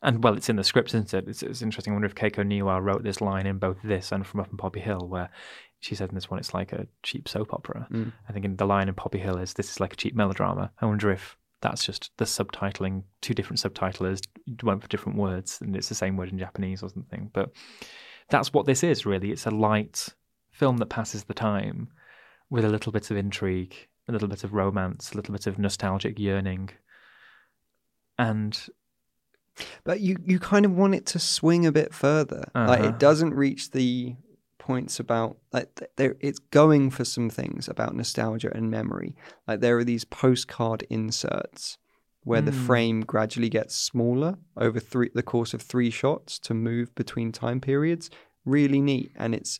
And 0.03 0.23
well, 0.23 0.37
it's 0.37 0.49
in 0.49 0.55
the 0.57 0.63
script, 0.63 0.89
isn't 0.89 1.11
it? 1.15 1.27
It's, 1.27 1.41
it's 1.41 1.63
interesting. 1.63 1.93
I 1.93 1.95
wonder 1.95 2.05
if 2.05 2.13
Keiko 2.13 2.45
Niwa 2.45 2.79
wrote 2.79 3.01
this 3.01 3.21
line 3.21 3.47
in 3.47 3.57
both 3.57 3.77
this 3.83 4.11
and 4.11 4.23
From 4.23 4.41
Up 4.41 4.51
in 4.51 4.57
Poppy 4.57 4.81
Hill, 4.81 5.07
where 5.07 5.31
she 5.79 5.95
said 5.95 6.09
in 6.09 6.15
this 6.15 6.29
one 6.29 6.39
it's 6.39 6.53
like 6.53 6.73
a 6.73 6.85
cheap 7.01 7.27
soap 7.27 7.55
opera. 7.55 7.87
Mm. 7.91 8.13
I 8.27 8.33
think 8.33 8.45
in 8.45 8.55
the 8.55 8.67
line 8.67 8.87
in 8.87 8.93
Poppy 8.93 9.17
Hill 9.17 9.37
is 9.37 9.55
this 9.55 9.71
is 9.71 9.79
like 9.79 9.93
a 9.93 9.95
cheap 9.95 10.13
melodrama. 10.13 10.71
I 10.79 10.85
wonder 10.85 11.09
if 11.09 11.39
that's 11.61 11.85
just 11.85 12.11
the 12.17 12.25
subtitling. 12.25 13.03
Two 13.21 13.33
different 13.33 13.59
subtitlers 13.59 14.21
went 14.63 14.81
for 14.81 14.87
different 14.87 15.17
words, 15.17 15.59
and 15.61 15.75
it's 15.75 15.89
the 15.89 15.95
same 15.95 16.17
word 16.17 16.31
in 16.31 16.39
Japanese 16.39 16.81
or 16.83 16.89
something. 16.89 17.29
But 17.33 17.51
that's 18.29 18.53
what 18.53 18.65
this 18.65 18.83
is 18.83 19.05
really. 19.05 19.31
It's 19.31 19.45
a 19.45 19.51
light 19.51 20.09
film 20.51 20.77
that 20.77 20.87
passes 20.87 21.23
the 21.25 21.33
time 21.33 21.89
with 22.49 22.65
a 22.65 22.69
little 22.69 22.91
bit 22.91 23.11
of 23.11 23.17
intrigue, 23.17 23.75
a 24.07 24.11
little 24.11 24.27
bit 24.27 24.43
of 24.43 24.53
romance, 24.53 25.11
a 25.11 25.15
little 25.15 25.33
bit 25.33 25.47
of 25.47 25.59
nostalgic 25.59 26.17
yearning. 26.19 26.69
And 28.17 28.59
But 29.83 29.99
you, 30.01 30.17
you 30.25 30.39
kind 30.39 30.65
of 30.65 30.71
want 30.75 30.95
it 30.95 31.05
to 31.07 31.19
swing 31.19 31.65
a 31.65 31.71
bit 31.71 31.93
further. 31.93 32.49
Like 32.55 32.79
Uh-huh. 32.79 32.89
it 32.89 32.99
doesn't 32.99 33.33
reach 33.33 33.71
the 33.71 34.15
points 34.69 34.99
about 34.99 35.31
like 35.55 35.67
there 35.97 36.15
it's 36.27 36.41
going 36.61 36.91
for 36.97 37.05
some 37.15 37.29
things 37.39 37.67
about 37.73 37.95
nostalgia 37.95 38.51
and 38.57 38.69
memory. 38.69 39.11
Like 39.47 39.59
there 39.61 39.77
are 39.79 39.83
these 39.91 40.05
postcard 40.05 40.81
inserts 40.89 41.77
where 42.29 42.43
the 42.49 42.57
Mm. 42.57 42.65
frame 42.67 42.99
gradually 43.13 43.49
gets 43.59 43.73
smaller 43.91 44.31
over 44.65 44.79
three 44.91 45.09
the 45.19 45.29
course 45.33 45.51
of 45.55 45.61
three 45.61 45.91
shots 46.01 46.37
to 46.47 46.53
move 46.53 46.87
between 47.01 47.31
time 47.31 47.59
periods. 47.71 48.05
Really 48.57 48.81
neat. 48.91 49.09
And 49.23 49.33
it's 49.33 49.53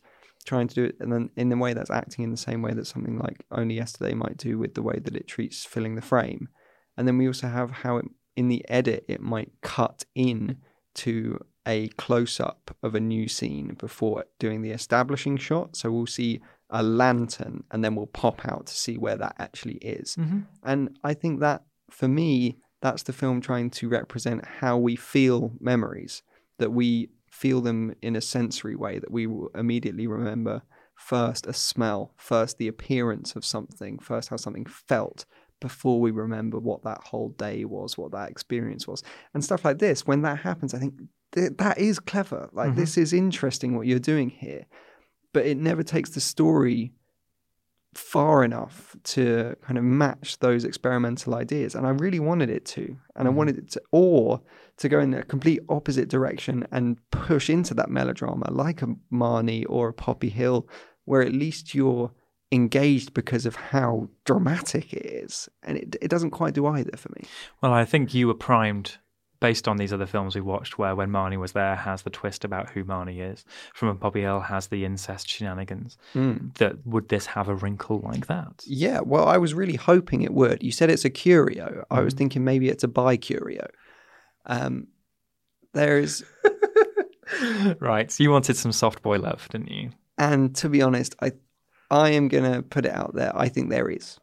trying 0.50 0.68
to 0.72 0.76
do 0.80 0.84
it 0.90 0.96
and 1.02 1.12
then 1.14 1.26
in 1.42 1.50
the 1.50 1.62
way 1.64 1.72
that's 1.74 1.98
acting 2.02 2.24
in 2.24 2.32
the 2.32 2.46
same 2.48 2.62
way 2.66 2.74
that 2.76 2.88
something 2.94 3.18
like 3.26 3.38
Only 3.60 3.76
Yesterday 3.84 4.14
might 4.24 4.38
do 4.38 4.54
with 4.62 4.74
the 4.76 4.86
way 4.90 4.98
that 5.06 5.16
it 5.20 5.28
treats 5.34 5.66
filling 5.74 5.96
the 5.96 6.10
frame. 6.12 6.44
And 6.96 7.04
then 7.08 7.18
we 7.18 7.28
also 7.28 7.48
have 7.48 7.70
how 7.84 7.94
it, 7.98 8.06
in 8.36 8.48
the 8.54 8.64
edit 8.80 9.02
it 9.08 9.22
might 9.34 9.52
cut 9.78 9.98
in 10.14 10.58
to 11.04 11.14
a 11.68 11.90
close 11.90 12.40
up 12.40 12.76
of 12.82 12.96
a 12.96 13.00
new 13.00 13.28
scene 13.28 13.76
before 13.80 14.26
doing 14.40 14.62
the 14.62 14.72
establishing 14.72 15.38
shot. 15.38 15.76
So 15.76 15.92
we'll 15.92 16.08
see 16.08 16.42
a 16.70 16.84
lantern 16.84 17.64
and 17.72 17.84
then 17.84 17.96
we'll 17.96 18.08
pop 18.08 18.46
out 18.48 18.68
to 18.68 18.74
see 18.74 18.98
where 18.98 19.18
that 19.18 19.36
actually 19.40 19.76
is. 19.76 20.16
Mm-hmm. 20.16 20.40
And 20.64 20.98
I 21.04 21.14
think 21.14 21.40
that 21.42 21.64
for 21.90 22.08
me, 22.08 22.58
that's 22.82 23.04
the 23.04 23.14
film 23.14 23.42
trying 23.42 23.70
to 23.72 23.90
represent 23.90 24.46
how 24.46 24.78
we 24.78 24.96
feel 24.96 25.52
memories, 25.60 26.22
that 26.60 26.72
we 26.72 27.10
feel 27.30 27.62
them 27.62 27.96
in 28.02 28.16
a 28.16 28.22
sensory 28.22 28.76
way, 28.76 29.00
that 29.00 29.12
we 29.12 29.28
will 29.28 29.50
immediately 29.56 30.08
remember 30.08 30.62
first 30.96 31.46
a 31.48 31.54
smell, 31.54 32.14
first 32.18 32.58
the 32.58 32.68
appearance 32.68 33.36
of 33.36 33.46
something, 33.46 34.00
first 34.00 34.30
how 34.30 34.38
something 34.38 34.66
felt 34.66 35.26
before 35.62 36.00
we 36.00 36.12
remember 36.12 36.58
what 36.58 36.84
that 36.84 37.02
whole 37.06 37.30
day 37.30 37.66
was, 37.66 37.98
what 37.98 38.12
that 38.12 38.30
experience 38.30 38.88
was. 38.88 39.04
And 39.34 39.44
stuff 39.44 39.66
like 39.66 39.80
this, 39.80 40.08
when 40.08 40.22
that 40.22 40.40
happens, 40.40 40.74
I 40.74 40.80
think 40.80 40.94
th- 41.34 41.54
that 41.58 41.78
is 41.78 42.00
clever. 42.00 42.50
Like, 42.54 42.72
mm-hmm. 42.72 42.80
this 42.80 42.98
is 42.98 43.14
interesting 43.14 43.76
what 43.76 43.88
you're 43.88 44.00
doing 44.00 44.30
here. 44.30 44.66
But 45.34 45.46
it 45.46 45.58
never 45.58 45.84
takes 45.84 46.12
the 46.12 46.22
story 46.22 46.94
far 47.94 48.44
enough 48.44 48.96
to 49.04 49.56
kind 49.62 49.78
of 49.78 49.84
match 49.84 50.40
those 50.40 50.64
experimental 50.64 51.36
ideas. 51.36 51.76
And 51.76 51.88
I 51.88 51.92
really 51.92 52.20
wanted 52.20 52.50
it 52.50 52.66
to. 52.66 52.98
And 53.16 53.28
I 53.28 53.30
mm-hmm. 53.30 53.38
wanted 53.38 53.58
it 53.58 53.72
to, 53.72 53.82
or 53.92 54.42
to 54.78 54.90
go 54.90 55.00
in 55.00 55.14
a 55.14 55.24
complete 55.24 55.62
opposite 55.70 56.10
direction 56.10 56.68
and 56.72 56.98
push 57.12 57.50
into 57.50 57.74
that 57.76 57.90
melodrama 57.90 58.52
like 58.52 58.82
a 58.82 58.96
Marnie 59.12 59.66
or 59.68 59.90
a 59.90 59.94
Poppy 59.94 60.30
Hill, 60.30 60.68
where 61.06 61.22
at 61.22 61.34
least 61.34 61.74
you're 61.76 62.12
engaged 62.52 63.14
because 63.14 63.46
of 63.46 63.56
how 63.56 64.10
dramatic 64.26 64.94
it 64.94 65.06
is. 65.06 65.50
And 65.64 65.78
it, 65.78 65.96
it 66.02 66.10
doesn't 66.10 66.32
quite 66.32 66.54
do 66.54 66.66
either 66.66 66.98
for 66.98 67.10
me. 67.16 67.28
Well, 67.62 67.74
I 67.74 67.86
think 67.86 68.14
you 68.14 68.28
were 68.28 68.34
primed 68.34 68.98
based 69.40 69.68
on 69.68 69.78
these 69.78 69.94
other 69.94 70.06
films 70.06 70.36
we 70.36 70.42
watched, 70.42 70.78
where 70.78 70.96
when 70.96 71.10
Marnie 71.10 71.40
was 71.40 71.54
there 71.54 71.76
has 71.76 72.02
the 72.02 72.10
twist 72.10 72.44
about 72.44 72.70
who 72.72 72.84
Marnie 72.84 73.22
is. 73.32 73.46
From 73.74 73.88
a 73.90 73.96
Poppy 73.96 74.22
Hill 74.22 74.42
has 74.42 74.68
the 74.68 74.84
incest 74.86 75.30
shenanigans. 75.30 75.98
That 76.14 76.86
would 76.86 77.10
this 77.10 77.26
have 77.28 77.48
a 77.48 77.56
wrinkle 77.56 78.02
like 78.04 78.28
that? 78.28 78.64
Yeah, 78.66 79.00
well, 79.00 79.28
I 79.28 79.38
was 79.38 79.54
really 79.54 79.76
hoping 79.76 80.22
it 80.22 80.34
would. 80.34 80.62
You 80.62 80.72
said 80.72 80.90
it's 80.90 81.06
a 81.06 81.10
curio. 81.10 81.86
I 81.90 82.02
was 82.02 82.14
thinking 82.14 82.44
maybe 82.44 82.70
it's 82.70 82.84
a 82.84 82.88
bi 82.90 83.16
curio. 83.18 83.68
Um, 84.46 84.88
there's, 85.74 86.24
right. 87.80 88.12
So 88.12 88.24
you 88.24 88.32
wanted 88.32 88.58
some 88.58 88.72
soft 88.72 89.02
boy 89.02 89.20
love, 89.20 89.48
didn't 89.50 89.72
you? 89.72 89.92
and 90.18 90.54
to 90.58 90.68
be 90.68 90.82
honest, 90.82 91.16
I, 91.22 91.32
I 91.90 92.10
am 92.10 92.28
gonna 92.28 92.62
put 92.62 92.86
it 92.86 92.92
out 92.92 93.16
there. 93.16 93.32
I 93.36 93.48
think 93.48 93.70
there 93.70 93.90
is. 93.90 94.20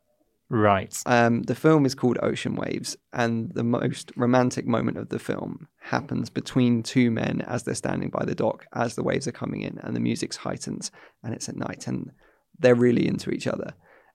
Right. 0.49 0.97
Um, 1.07 1.43
the 1.43 1.57
film 1.57 1.85
is 1.87 1.95
called 1.97 2.19
Ocean 2.23 2.55
Waves, 2.55 2.97
and 3.13 3.51
the 3.53 3.65
most 3.65 4.13
romantic 4.17 4.67
moment 4.67 4.97
of 4.97 5.09
the 5.09 5.19
film 5.19 5.67
happens 5.81 6.31
between 6.31 6.85
two 6.85 7.11
men 7.11 7.43
as 7.43 7.65
they're 7.65 7.75
standing 7.75 8.11
by 8.11 8.25
the 8.25 8.35
dock 8.35 8.67
as 8.73 8.95
the 8.95 9.03
waves 9.03 9.27
are 9.27 9.33
coming 9.33 9.63
in 9.63 9.79
and 9.83 9.97
the 9.97 10.01
music's 10.01 10.37
heightened, 10.37 10.91
and 11.25 11.35
it's 11.35 11.49
at 11.49 11.57
night, 11.57 11.89
and 11.89 12.13
they're 12.59 12.77
really 12.77 13.09
into 13.09 13.31
each 13.31 13.49
other. 13.49 13.75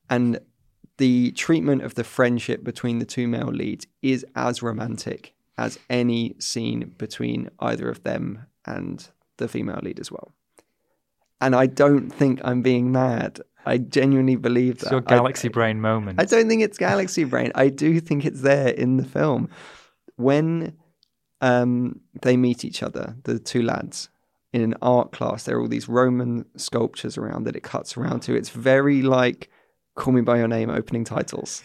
And 0.10 0.40
the 0.98 1.32
treatment 1.32 1.82
of 1.82 1.96
the 1.96 2.04
friendship 2.04 2.64
between 2.64 3.00
the 3.00 3.06
two 3.06 3.28
male 3.28 3.52
leads 3.52 3.88
is 4.02 4.26
as 4.36 4.64
romantic 4.64 5.34
as 5.58 5.80
any 5.90 6.36
scene 6.40 6.94
between 6.98 7.50
either 7.60 7.90
of 7.90 8.04
them 8.04 8.46
and 8.66 9.10
the 9.38 9.48
female 9.48 9.80
lead 9.84 10.00
as 10.00 10.12
well. 10.12 10.34
And 11.42 11.56
I 11.56 11.66
don't 11.66 12.10
think 12.10 12.40
I'm 12.44 12.62
being 12.62 12.92
mad. 12.92 13.42
I 13.66 13.78
genuinely 13.78 14.36
believe 14.36 14.80
that. 14.80 14.84
It's 14.84 14.92
your 14.92 15.04
I- 15.06 15.16
galaxy 15.16 15.50
brain 15.50 15.82
moment. 15.82 16.20
I 16.20 16.26
don't 16.26 16.48
think 16.48 16.62
it's 16.62 16.78
Galaxy 16.78 17.24
Brain. 17.24 17.52
I 17.56 17.70
do 17.70 18.00
think 18.00 18.26
it's 18.26 18.42
there 18.42 18.70
in 18.70 18.98
the 18.98 19.04
film. 19.04 19.50
When 20.16 20.78
um, 21.42 22.00
they 22.22 22.38
meet 22.38 22.64
each 22.64 22.82
other, 22.84 23.16
the 23.24 23.40
two 23.40 23.62
lads, 23.62 24.10
in 24.54 24.62
an 24.62 24.76
art 24.82 25.12
class, 25.12 25.44
there 25.44 25.58
are 25.58 25.62
all 25.62 25.68
these 25.68 25.88
Roman 25.88 26.46
sculptures 26.58 27.18
around 27.18 27.46
that 27.46 27.56
it 27.56 27.64
cuts 27.64 27.98
around 27.98 28.22
to. 28.22 28.36
It's 28.36 28.50
very 28.50 29.02
like 29.02 29.50
Call 29.96 30.14
Me 30.14 30.22
By 30.22 30.38
Your 30.38 30.48
Name 30.48 30.70
opening 30.70 31.04
titles. 31.04 31.64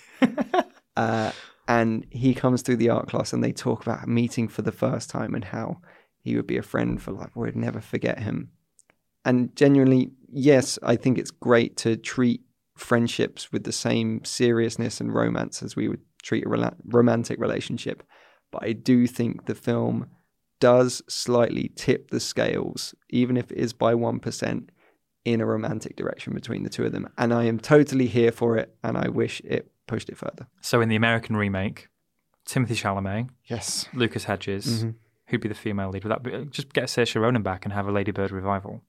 uh, 0.97 1.33
and 1.69 2.07
he 2.11 2.33
comes 2.35 2.63
through 2.63 2.77
the 2.77 2.91
art 2.91 3.09
class 3.09 3.33
and 3.33 3.43
they 3.43 3.53
talk 3.53 3.83
about 3.83 4.07
meeting 4.07 4.49
for 4.49 4.63
the 4.63 4.73
first 4.73 5.11
time 5.11 5.35
and 5.35 5.45
how 5.45 5.79
he 6.19 6.37
would 6.37 6.47
be 6.47 6.57
a 6.57 6.63
friend 6.63 7.03
for 7.03 7.11
life. 7.11 7.31
We'd 7.35 7.57
never 7.57 7.81
forget 7.81 8.21
him. 8.21 8.51
And 9.27 9.55
genuinely, 9.57 10.13
yes, 10.33 10.79
I 10.83 10.97
think 10.97 11.19
it's 11.19 11.31
great 11.31 11.77
to 11.79 11.97
treat 11.97 12.41
friendships 12.77 13.53
with 13.53 13.65
the 13.65 13.73
same 13.73 14.25
seriousness 14.25 15.01
and 15.01 15.13
romance 15.13 15.63
as 15.63 15.77
we 15.77 15.89
would 15.89 16.01
treat 16.23 16.47
a 16.47 16.49
rela- 16.49 16.77
romantic 16.85 17.39
relationship. 17.41 18.03
But 18.53 18.63
I 18.65 18.73
do 18.73 19.07
think 19.07 19.47
the 19.47 19.55
film 19.55 20.07
does 20.61 21.03
slightly 21.09 21.73
tip 21.77 22.11
the 22.11 22.21
scales, 22.21 22.95
even 23.11 23.37
if 23.37 23.51
it 23.51 23.59
is 23.59 23.73
by 23.73 23.93
1%, 23.95 24.69
in 25.25 25.41
a 25.41 25.47
romantic 25.47 25.97
direction 25.97 26.33
between 26.33 26.63
the 26.63 26.71
two 26.71 26.85
of 26.85 26.93
them. 26.93 27.09
And 27.19 27.35
I 27.35 27.45
am 27.45 27.59
totally 27.59 28.07
here 28.07 28.31
for 28.31 28.57
it, 28.57 28.75
and 28.85 28.97
I 28.97 29.09
wish 29.09 29.41
it 29.41 29.71
pushed 29.89 30.09
it 30.09 30.17
further. 30.17 30.47
So 30.61 30.81
in 30.81 30.89
the 30.89 30.97
American 30.97 31.37
remake, 31.37 31.89
Timothée 32.49 32.77
Chalamet, 32.81 33.29
Yes. 33.47 33.89
Lucas 33.93 34.25
Hedges, 34.25 34.85
Mm-hmm. 34.85 34.91
who'd 35.27 35.41
be 35.41 35.49
the 35.49 35.55
female 35.55 35.91
lead? 35.91 36.05
Would 36.05 36.13
that 36.13 36.23
be, 36.23 36.45
just 36.51 36.73
get 36.73 36.85
Saoirse 36.85 37.21
Ronan 37.21 37.43
back 37.43 37.65
and 37.65 37.73
have 37.73 37.89
a 37.89 37.93
Lady 37.93 38.13
Bird 38.13 38.31
revival? 38.31 38.83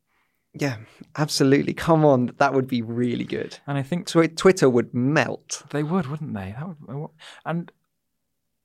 Yeah, 0.60 0.78
absolutely. 1.17 1.74
Come 1.74 2.04
on, 2.06 2.32
that 2.38 2.54
would 2.54 2.67
be 2.67 2.82
really 2.82 3.26
good. 3.26 3.58
And 3.67 3.78
I 3.78 3.84
think 3.84 4.08
Twi- 4.08 4.28
Twitter 4.28 4.70
would 4.70 4.93
melt. 4.93 5.63
They 5.72 5.84
would, 5.84 6.08
wouldn't 6.08 6.34
they? 6.34 6.56
That 6.58 6.67
would, 6.67 7.04
uh, 7.04 7.08
and 7.46 7.72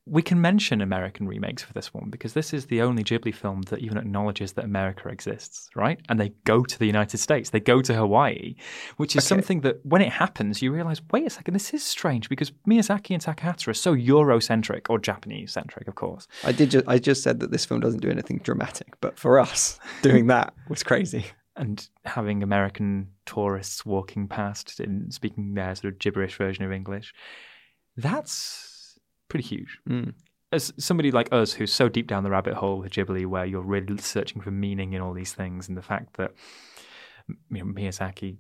we 0.05 0.21
can 0.21 0.41
mention 0.41 0.81
American 0.81 1.29
remakes 1.29 1.63
for 1.63 1.73
this 1.75 1.95
one 1.95 2.11
because 2.11 2.33
this 2.33 2.53
is 2.53 2.67
the 2.67 2.83
only 2.83 3.05
Ghibli 3.05 3.33
film 3.33 3.63
that 3.71 3.79
even 3.79 3.97
acknowledges 3.99 4.55
that 4.55 4.65
America 4.65 5.09
exists, 5.09 5.71
right? 5.77 6.01
And 6.09 6.19
they 6.19 6.31
go 6.43 6.65
to 6.65 6.77
the 6.77 6.87
United 6.87 7.19
States, 7.19 7.51
they 7.51 7.61
go 7.61 7.81
to 7.83 7.95
Hawaii, 7.95 8.57
which 8.97 9.15
is 9.15 9.23
Okay. 9.23 9.29
something 9.29 9.61
that 9.61 9.79
when 9.87 10.03
it 10.03 10.11
happens, 10.11 10.61
you 10.61 10.73
realize, 10.73 11.01
wait 11.13 11.25
a 11.27 11.31
second, 11.31 11.55
this 11.55 11.73
is 11.73 11.85
strange 11.85 12.29
because 12.29 12.51
Miyazaki 12.69 13.11
and 13.15 13.23
Takahata 13.23 13.69
are 13.69 13.75
so 13.75 13.95
Eurocentric 13.95 14.87
or 14.91 14.99
Japanese 14.99 15.53
centric, 15.53 15.87
of 15.87 15.95
course. 15.95 16.27
I 16.43 16.51
did. 16.51 16.73
Ju- 16.73 16.83
I 16.89 16.99
just 16.99 17.23
said 17.23 17.39
that 17.39 17.53
this 17.53 17.65
film 17.65 17.79
doesn't 17.81 18.01
do 18.01 18.11
anything 18.11 18.39
dramatic, 18.43 19.01
but 19.01 19.17
for 19.21 19.39
us, 19.39 19.79
doing 20.03 20.27
that 20.27 20.53
was 20.69 20.83
crazy. 20.83 21.27
And 21.57 21.89
having 22.05 22.43
American 22.43 23.09
tourists 23.27 23.85
walking 23.85 24.29
past 24.29 24.81
and 24.81 25.13
speaking 25.13 25.55
their 25.55 25.75
sort 25.75 25.93
of 25.93 25.99
gibberish 25.99 26.37
version 26.37 26.65
of 26.65 26.73
English, 26.73 27.13
that's 27.97 28.99
pretty 29.29 29.47
huge. 29.47 29.79
Mm. 29.89 30.15
As 30.51 30.73
somebody 30.79 31.11
like 31.11 31.33
us 31.33 31.53
who's 31.53 31.73
so 31.73 31.89
deep 31.89 32.07
down 32.07 32.25
the 32.25 32.31
rabbit 32.31 32.55
hole 32.55 32.79
with 32.79 32.93
Ghibli, 32.93 33.27
where 33.27 33.47
you're 33.47 33.63
really 33.63 33.97
searching 33.99 34.43
for 34.43 34.51
meaning 34.51 34.93
in 34.93 35.01
all 35.01 35.15
these 35.15 35.33
things, 35.33 35.69
and 35.69 35.77
the 35.77 35.83
fact 35.83 36.17
that 36.17 36.33
you 37.51 37.65
know, 37.65 37.65
Miyazaki, 37.65 38.37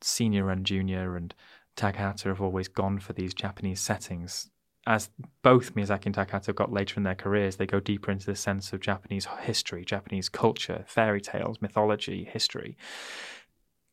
senior 0.00 0.50
and 0.50 0.64
junior, 0.64 1.16
and 1.16 1.34
Takahata 1.76 2.24
have 2.24 2.40
always 2.40 2.68
gone 2.68 2.98
for 3.00 3.12
these 3.12 3.34
Japanese 3.34 3.80
settings. 3.80 4.50
As 4.86 5.10
both 5.42 5.74
Miyazaki 5.76 6.06
and 6.06 6.14
Takahata 6.14 6.52
got 6.54 6.72
later 6.72 6.94
in 6.96 7.04
their 7.04 7.14
careers, 7.14 7.56
they 7.56 7.66
go 7.66 7.78
deeper 7.78 8.10
into 8.10 8.26
the 8.26 8.34
sense 8.34 8.72
of 8.72 8.80
Japanese 8.80 9.28
history, 9.42 9.84
Japanese 9.84 10.28
culture, 10.28 10.84
fairy 10.88 11.20
tales, 11.20 11.58
mythology, 11.60 12.24
history. 12.24 12.76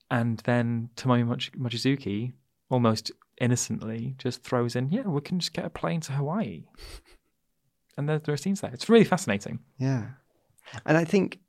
And 0.09 0.39
then 0.39 0.89
Tomomi 0.95 1.27
Mochi- 1.27 1.51
Mochizuki, 1.51 2.33
almost 2.69 3.11
innocently, 3.39 4.15
just 4.17 4.41
throws 4.41 4.75
in, 4.75 4.89
yeah, 4.89 5.03
we 5.03 5.21
can 5.21 5.39
just 5.39 5.53
get 5.53 5.65
a 5.65 5.69
plane 5.69 6.01
to 6.01 6.13
Hawaii. 6.13 6.65
And 7.97 8.07
there, 8.07 8.17
there 8.19 8.33
are 8.33 8.37
scenes 8.37 8.61
there. 8.61 8.71
It's 8.73 8.87
really 8.87 9.03
fascinating. 9.03 9.59
Yeah, 9.77 10.05
and 10.85 10.97
I 10.97 11.03
think 11.03 11.39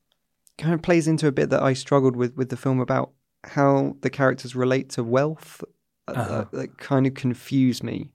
kind 0.59 0.75
of 0.75 0.83
plays 0.83 1.07
into 1.07 1.29
a 1.29 1.33
bit 1.33 1.49
that 1.51 1.63
I 1.63 1.75
struggled 1.75 2.17
with 2.17 2.35
with 2.37 2.49
the 2.49 2.57
film 2.57 2.81
about 2.81 3.13
how 3.45 3.95
the 4.01 4.11
characters 4.11 4.57
relate 4.57 4.89
to 4.91 5.05
wealth. 5.05 5.63
Uh, 6.09 6.13
Uh-huh. 6.13 6.29
That, 6.39 6.51
that 6.53 6.79
kind 6.79 7.07
of 7.07 7.15
confused 7.15 7.85
me 7.85 8.11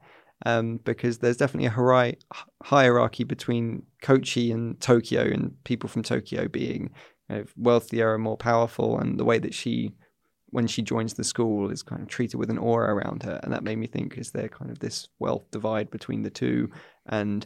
um, 0.46 0.78
because 0.84 1.20
there's 1.20 1.38
definitely 1.38 1.68
a 1.68 2.16
hierarchy, 2.64 3.24
between 3.24 3.84
Kochi 4.02 4.52
and 4.52 4.80
Tokyo, 4.80 5.22
and 5.22 5.56
people 5.64 5.90
from 5.90 6.04
Tokyo 6.04 6.48
being 6.48 6.92
kind 7.28 7.42
of 7.42 7.54
wealthier 7.58 8.14
and 8.14 8.24
more 8.24 8.38
powerful, 8.38 9.00
and 9.00 9.20
the 9.20 9.26
way 9.26 9.40
that 9.40 9.54
she 9.54 9.94
when 10.50 10.68
she 10.68 10.82
joins 10.82 11.16
the 11.16 11.24
school 11.24 11.70
is 11.70 11.84
kind 11.84 12.02
of 12.02 12.08
treated 12.08 12.38
with 12.38 12.50
an 12.50 12.58
aura 12.58 12.94
around 12.94 13.24
her, 13.24 13.40
and 13.44 13.54
that 13.54 13.64
made 13.64 13.78
me 13.78 13.88
think: 13.88 14.18
is 14.18 14.32
there 14.32 14.50
kind 14.50 14.72
of 14.72 14.80
this 14.80 15.08
wealth 15.20 15.50
divide 15.52 15.90
between 15.90 16.24
the 16.24 16.30
two? 16.30 16.70
And 17.06 17.46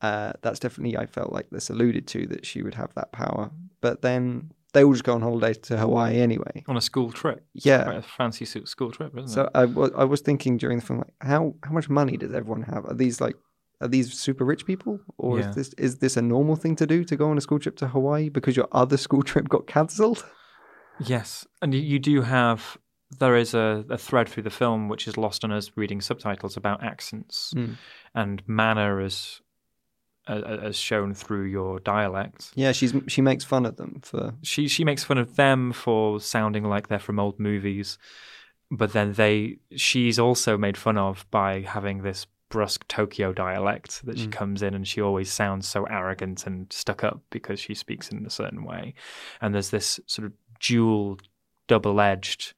uh, 0.00 0.32
that's 0.42 0.58
definitely 0.58 0.96
I 0.96 1.06
felt 1.06 1.32
like 1.32 1.48
this 1.50 1.70
alluded 1.70 2.06
to 2.08 2.26
that 2.28 2.44
she 2.44 2.62
would 2.62 2.74
have 2.74 2.94
that 2.94 3.12
power, 3.12 3.50
but 3.80 4.02
then 4.02 4.52
they 4.72 4.82
all 4.84 4.92
just 4.92 5.04
go 5.04 5.14
on 5.14 5.22
holiday 5.22 5.54
to 5.54 5.76
Hawaii 5.76 6.20
anyway. 6.20 6.64
On 6.68 6.76
a 6.76 6.80
school 6.80 7.12
trip. 7.12 7.44
Yeah. 7.54 7.84
Quite 7.84 7.96
a 7.98 8.02
fancy 8.02 8.44
school 8.46 8.90
trip, 8.90 9.12
isn't 9.16 9.28
So 9.28 9.42
it? 9.42 9.50
I 9.54 9.64
was 9.66 9.90
I 9.96 10.04
was 10.04 10.20
thinking 10.22 10.56
during 10.58 10.78
the 10.80 10.84
film 10.86 10.98
like 11.00 11.14
how 11.20 11.54
how 11.64 11.72
much 11.72 11.88
money 11.88 12.16
does 12.16 12.32
everyone 12.32 12.62
have? 12.62 12.84
Are 12.86 12.94
these 12.94 13.20
like 13.20 13.36
are 13.80 13.88
these 13.88 14.12
super 14.18 14.44
rich 14.44 14.64
people, 14.64 15.00
or 15.18 15.38
Yeah. 15.40 15.48
is 15.50 15.54
this 15.56 15.68
is 15.78 15.98
this 15.98 16.16
a 16.16 16.22
normal 16.22 16.56
thing 16.56 16.76
to 16.76 16.86
do 16.86 17.04
to 17.04 17.16
go 17.16 17.28
on 17.30 17.36
a 17.38 17.40
school 17.40 17.58
trip 17.58 17.76
to 17.78 17.88
Hawaii 17.88 18.28
because 18.30 18.56
your 18.56 18.68
other 18.72 18.96
school 18.96 19.22
trip 19.30 19.48
got 19.48 19.66
cancelled? 19.66 20.24
Yes, 21.00 21.46
and 21.60 21.74
you, 21.74 21.80
you 21.80 21.98
do 21.98 22.22
have. 22.22 22.78
There 23.18 23.36
is 23.36 23.52
a, 23.52 23.84
a 23.90 23.98
thread 23.98 24.26
through 24.26 24.44
the 24.44 24.50
film 24.50 24.88
which 24.88 25.06
is 25.06 25.18
lost 25.18 25.44
on 25.44 25.52
us 25.52 25.70
reading 25.76 26.00
subtitles 26.00 26.56
about 26.56 26.82
accents 26.82 27.52
Mm. 27.54 27.76
and 28.14 28.42
manner 28.48 29.00
as 29.02 29.41
as 30.28 30.76
shown 30.76 31.14
through 31.14 31.44
your 31.44 31.80
dialect. 31.80 32.52
Yeah, 32.54 32.72
she's 32.72 32.94
she 33.08 33.20
makes 33.20 33.44
fun 33.44 33.66
of 33.66 33.76
them 33.76 34.00
for 34.02 34.34
She 34.42 34.68
she 34.68 34.84
makes 34.84 35.04
fun 35.04 35.18
of 35.18 35.36
them 35.36 35.72
for 35.72 36.20
sounding 36.20 36.64
like 36.64 36.88
they're 36.88 36.98
from 36.98 37.18
old 37.18 37.40
movies, 37.40 37.98
but 38.70 38.92
then 38.92 39.14
they 39.14 39.58
she's 39.76 40.18
also 40.18 40.56
made 40.56 40.76
fun 40.76 40.96
of 40.96 41.26
by 41.30 41.60
having 41.62 42.02
this 42.02 42.26
brusque 42.50 42.86
Tokyo 42.86 43.32
dialect 43.32 44.04
that 44.04 44.18
she 44.18 44.26
Mm. 44.26 44.32
comes 44.32 44.62
in 44.62 44.74
and 44.74 44.86
she 44.86 45.00
always 45.00 45.32
sounds 45.32 45.66
so 45.66 45.84
arrogant 45.84 46.46
and 46.46 46.70
stuck 46.70 47.02
up 47.02 47.22
because 47.30 47.58
she 47.58 47.74
speaks 47.74 48.10
in 48.10 48.26
a 48.26 48.30
certain 48.30 48.62
way, 48.64 48.94
and 49.40 49.54
there's 49.54 49.70
this 49.70 49.98
sort 50.06 50.26
of 50.26 50.32
dual, 50.60 51.18
double-edged 51.66 52.52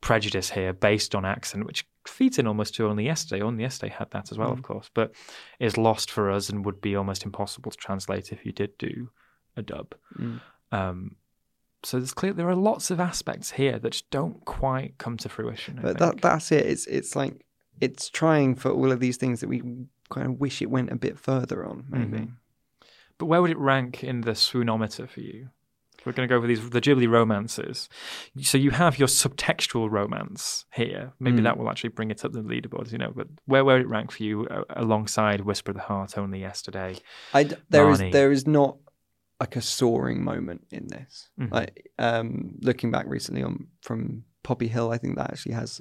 prejudice 0.00 0.50
here 0.50 0.72
based 0.72 1.14
on 1.14 1.24
accent, 1.24 1.66
which 1.66 1.86
feeds 2.08 2.38
in 2.38 2.46
almost 2.46 2.74
to 2.74 2.86
only 2.86 3.04
yesterday. 3.04 3.42
Only 3.42 3.62
yesterday 3.62 3.92
had 3.92 4.10
that 4.10 4.30
as 4.30 4.38
well, 4.38 4.52
of 4.52 4.62
course, 4.62 4.90
but 4.94 5.12
is 5.58 5.76
lost 5.78 6.10
for 6.10 6.30
us 6.30 6.48
and 6.48 6.64
would 6.64 6.80
be 6.80 6.96
almost 6.96 7.24
impossible 7.24 7.70
to 7.70 7.76
translate 7.76 8.32
if 8.32 8.44
you 8.44 8.52
did 8.52 8.76
do 8.78 9.10
a 9.56 9.62
dub. 9.62 9.94
Mm. 10.18 10.40
Um, 10.72 11.16
so 11.82 11.98
there's 11.98 12.14
clear 12.14 12.32
there 12.32 12.48
are 12.48 12.54
lots 12.54 12.90
of 12.90 12.98
aspects 13.00 13.52
here 13.52 13.78
that 13.78 13.90
just 13.90 14.10
don't 14.10 14.44
quite 14.44 14.98
come 14.98 15.16
to 15.18 15.28
fruition. 15.28 15.78
I 15.78 15.82
But 15.82 15.98
that 15.98 16.20
that's 16.20 16.50
it. 16.50 16.66
It's 16.66 16.86
it's 16.86 17.14
like 17.14 17.44
it's 17.80 18.08
trying 18.08 18.54
for 18.54 18.70
all 18.70 18.90
of 18.90 19.00
these 19.00 19.16
things 19.16 19.40
that 19.40 19.48
we 19.48 19.62
kind 20.10 20.26
of 20.26 20.40
wish 20.40 20.62
it 20.62 20.70
went 20.70 20.90
a 20.90 20.96
bit 20.96 21.18
further 21.18 21.66
on, 21.66 21.86
maybe. 21.88 22.18
Mhm. 22.18 22.32
But 23.18 23.26
where 23.26 23.40
would 23.42 23.50
it 23.50 23.58
rank 23.58 24.02
in 24.02 24.22
the 24.22 24.32
swoonometer 24.32 25.08
for 25.08 25.20
you? 25.20 25.50
We're 26.04 26.12
going 26.12 26.28
to 26.28 26.32
go 26.32 26.36
over 26.36 26.46
these 26.46 26.68
the 26.70 26.80
Ghibli 26.80 27.08
romances. 27.08 27.88
So 28.42 28.58
you 28.58 28.70
have 28.72 28.98
your 28.98 29.08
subtextual 29.08 29.90
romance 29.90 30.64
here. 30.74 31.12
Maybe 31.20 31.38
Mm. 31.38 31.44
that 31.44 31.58
will 31.58 31.70
actually 31.70 31.90
bring 31.90 32.10
it 32.10 32.24
up 32.24 32.32
the 32.32 32.40
leaderboards, 32.42 32.92
you 32.92 32.98
know. 32.98 33.12
But 33.14 33.28
where 33.46 33.64
where 33.64 33.78
it 33.80 33.88
rank 33.88 34.12
for 34.12 34.22
you 34.22 34.46
uh, 34.46 34.62
alongside 34.70 35.40
Whisper 35.42 35.70
of 35.72 35.76
the 35.76 35.82
Heart 35.82 36.16
only 36.18 36.40
yesterday? 36.40 36.96
I 37.32 37.44
d- 37.44 37.56
there 37.70 37.88
is 37.90 37.98
there 37.98 38.32
is 38.32 38.46
not 38.46 38.76
like 39.40 39.56
a 39.56 39.62
soaring 39.62 40.22
moment 40.22 40.66
in 40.70 40.86
this. 40.88 41.28
Mhm. 41.40 41.50
Like 41.52 41.90
um, 41.98 42.54
looking 42.60 42.90
back 42.90 43.06
recently 43.08 43.42
on 43.42 43.66
from 43.82 44.24
Poppy 44.42 44.68
Hill, 44.68 44.90
I 44.92 44.98
think 44.98 45.16
that 45.16 45.30
actually 45.30 45.54
has, 45.54 45.80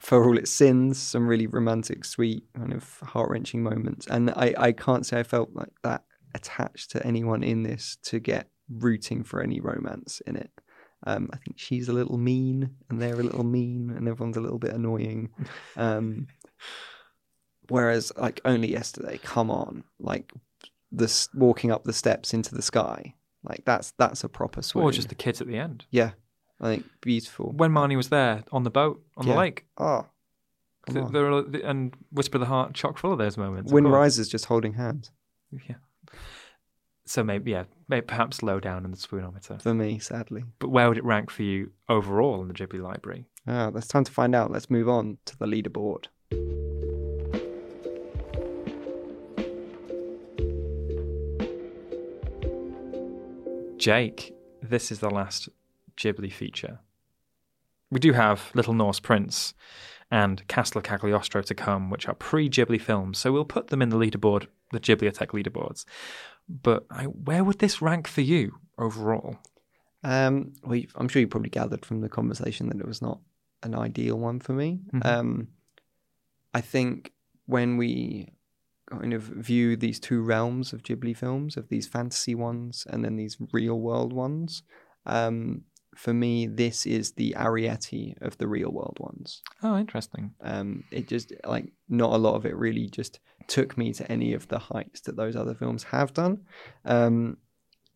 for 0.00 0.24
all 0.24 0.38
its 0.38 0.50
sins, 0.50 0.98
some 0.98 1.26
really 1.26 1.46
romantic, 1.46 2.04
sweet, 2.04 2.44
kind 2.56 2.72
of 2.72 2.98
heart 3.00 3.28
wrenching 3.30 3.62
moments. 3.62 4.06
And 4.06 4.30
I 4.30 4.54
I 4.56 4.72
can't 4.72 5.04
say 5.04 5.18
I 5.20 5.22
felt 5.22 5.50
like 5.52 5.72
that 5.82 6.04
attached 6.34 6.90
to 6.92 7.06
anyone 7.06 7.42
in 7.42 7.62
this 7.62 7.96
to 8.04 8.18
get 8.18 8.48
rooting 8.68 9.22
for 9.24 9.40
any 9.40 9.60
romance 9.60 10.20
in 10.26 10.36
it. 10.36 10.50
Um, 11.06 11.28
I 11.32 11.36
think 11.36 11.58
she's 11.58 11.88
a 11.88 11.92
little 11.92 12.16
mean, 12.16 12.70
and 12.88 13.00
they're 13.00 13.20
a 13.20 13.22
little 13.22 13.44
mean, 13.44 13.90
and 13.90 14.08
everyone's 14.08 14.36
a 14.38 14.40
little 14.40 14.58
bit 14.58 14.72
annoying. 14.72 15.30
Um, 15.76 16.28
whereas, 17.68 18.12
like 18.16 18.40
only 18.44 18.70
yesterday, 18.70 19.18
come 19.22 19.50
on, 19.50 19.84
like 19.98 20.32
this 20.92 21.28
walking 21.34 21.70
up 21.70 21.84
the 21.84 21.92
steps 21.92 22.32
into 22.34 22.54
the 22.54 22.62
sky, 22.62 23.14
like 23.42 23.64
that's 23.64 23.92
that's 23.98 24.24
a 24.24 24.28
proper 24.28 24.62
swoon. 24.62 24.84
Or 24.84 24.92
just 24.92 25.08
the 25.08 25.14
kids 25.14 25.40
at 25.40 25.46
the 25.46 25.58
end. 25.58 25.84
yeah, 25.90 26.12
I 26.60 26.74
think 26.74 26.86
beautiful. 27.00 27.52
When 27.56 27.72
Marnie 27.72 27.96
was 27.96 28.08
there 28.08 28.44
on 28.52 28.62
the 28.62 28.70
boat 28.70 29.02
on 29.16 29.26
Yeah. 29.26 29.32
the 29.34 29.38
lake. 29.38 29.66
Oh, 29.78 30.06
come 30.86 30.94
Th- 30.94 31.04
on. 31.06 31.12
there 31.12 31.30
are, 31.30 31.44
and 31.64 31.94
Whisper 32.12 32.36
of 32.38 32.40
the 32.40 32.46
Heart 32.46 32.74
chock 32.74 32.98
full 32.98 33.12
of 33.12 33.18
those 33.18 33.36
moments. 33.36 33.72
Wind 33.72 33.90
rises 33.90 34.28
just 34.28 34.46
holding 34.46 34.74
hands 34.74 35.10
Yeah. 35.68 35.76
So 37.06 37.22
maybe 37.22 37.50
yeah, 37.50 37.64
maybe 37.88 38.06
perhaps 38.06 38.42
low 38.42 38.60
down 38.60 38.84
in 38.84 38.90
the 38.90 38.96
swoonometer. 38.96 39.60
for 39.60 39.74
me, 39.74 39.98
sadly. 39.98 40.44
But 40.58 40.70
where 40.70 40.88
would 40.88 40.98
it 40.98 41.04
rank 41.04 41.30
for 41.30 41.42
you 41.42 41.70
overall 41.88 42.40
in 42.40 42.48
the 42.48 42.54
Ghibli 42.54 42.82
library? 42.82 43.26
Ah, 43.46 43.70
that's 43.70 43.88
time 43.88 44.04
to 44.04 44.12
find 44.12 44.34
out. 44.34 44.50
Let's 44.50 44.70
move 44.70 44.88
on 44.88 45.18
to 45.26 45.36
the 45.36 45.46
leaderboard. 45.46 46.06
Jake, 53.76 54.34
this 54.62 54.90
is 54.90 55.00
the 55.00 55.10
last 55.10 55.50
Ghibli 55.98 56.32
feature. 56.32 56.78
We 57.90 58.00
do 58.00 58.14
have 58.14 58.50
Little 58.54 58.72
Norse 58.72 58.98
Prince 58.98 59.52
and 60.10 60.46
Castle 60.48 60.78
of 60.78 60.84
Cagliostro 60.84 61.42
to 61.42 61.54
come, 61.54 61.90
which 61.90 62.08
are 62.08 62.14
pre-Ghibli 62.14 62.80
films, 62.80 63.18
so 63.18 63.30
we'll 63.30 63.44
put 63.44 63.66
them 63.66 63.82
in 63.82 63.90
the 63.90 63.96
leaderboard, 63.98 64.46
the 64.72 64.80
Ghibliotheque 64.80 65.32
leaderboards. 65.32 65.84
But 66.48 66.84
I, 66.90 67.04
where 67.04 67.42
would 67.44 67.58
this 67.58 67.80
rank 67.80 68.06
for 68.06 68.20
you 68.20 68.58
overall? 68.78 69.38
Um, 70.02 70.52
well, 70.62 70.80
I'm 70.96 71.08
sure 71.08 71.20
you 71.20 71.28
probably 71.28 71.50
gathered 71.50 71.86
from 71.86 72.00
the 72.00 72.08
conversation 72.08 72.68
that 72.68 72.80
it 72.80 72.86
was 72.86 73.00
not 73.00 73.20
an 73.62 73.74
ideal 73.74 74.18
one 74.18 74.40
for 74.40 74.52
me. 74.52 74.80
Mhm. 74.92 75.06
Um, 75.06 75.48
I 76.52 76.60
think 76.60 77.12
when 77.46 77.76
we 77.78 78.32
kind 78.90 79.14
of 79.14 79.22
view 79.22 79.76
these 79.76 79.98
two 79.98 80.20
realms 80.22 80.72
of 80.72 80.82
Ghibli 80.82 81.16
films, 81.16 81.56
of 81.56 81.68
these 81.68 81.88
fantasy 81.88 82.34
ones 82.34 82.86
and 82.90 83.04
then 83.04 83.16
these 83.16 83.38
real 83.52 83.80
world 83.80 84.12
ones, 84.12 84.62
um, 85.06 85.62
for 85.96 86.12
me, 86.12 86.46
this 86.46 86.86
is 86.86 87.12
the 87.12 87.34
Arrietty 87.38 88.20
of 88.20 88.36
the 88.38 88.48
real 88.48 88.70
world 88.70 88.98
ones. 89.00 89.42
Oh, 89.62 89.78
interesting. 89.78 90.34
Um, 90.40 90.84
it 90.90 91.08
just 91.08 91.32
like 91.46 91.72
not 91.88 92.12
a 92.12 92.18
lot 92.18 92.34
of 92.34 92.44
it 92.44 92.56
really 92.56 92.88
just 92.88 93.20
took 93.48 93.76
me 93.78 93.92
to 93.94 94.10
any 94.10 94.32
of 94.34 94.48
the 94.48 94.58
heights 94.58 95.00
that 95.02 95.16
those 95.16 95.36
other 95.36 95.54
films 95.54 95.84
have 95.84 96.12
done. 96.12 96.44
Um, 96.84 97.38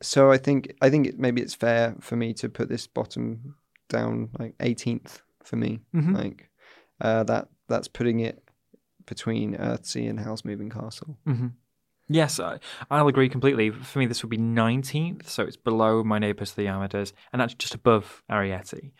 so 0.00 0.30
I 0.30 0.38
think 0.38 0.74
I 0.80 0.90
think 0.90 1.06
it, 1.06 1.18
maybe 1.18 1.40
it's 1.42 1.54
fair 1.54 1.94
for 2.00 2.16
me 2.16 2.32
to 2.34 2.48
put 2.48 2.68
this 2.68 2.86
bottom 2.86 3.56
down 3.88 4.30
like 4.38 4.56
18th 4.58 5.22
for 5.42 5.56
me. 5.56 5.80
Mhm. 5.94 6.14
Like 6.14 6.50
uh, 7.00 7.24
that 7.24 7.48
that's 7.68 7.88
putting 7.88 8.20
it 8.20 8.42
between 9.06 9.56
Earthsea 9.56 10.08
and 10.08 10.20
Howl's 10.20 10.44
Moving 10.44 10.70
Castle. 10.70 11.18
hmm 11.24 11.48
Yes, 12.10 12.40
I, 12.40 12.58
I'll 12.90 13.08
agree 13.08 13.28
completely. 13.28 13.68
For 13.68 13.98
me, 13.98 14.06
this 14.06 14.22
would 14.22 14.30
be 14.30 14.38
19th, 14.38 15.28
so 15.28 15.42
it's 15.42 15.56
below 15.58 16.02
My 16.02 16.18
Neighbours 16.18 16.52
the 16.54 16.62
Yamadas, 16.62 17.12
and 17.32 17.40
that's 17.42 17.52
just 17.52 17.74
above 17.74 18.22
Arrietty. 18.30 18.92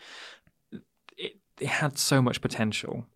It, 1.17 1.37
it 1.59 1.69
had 1.69 1.97
so 1.99 2.21
much 2.21 2.43
potential, 2.43 3.07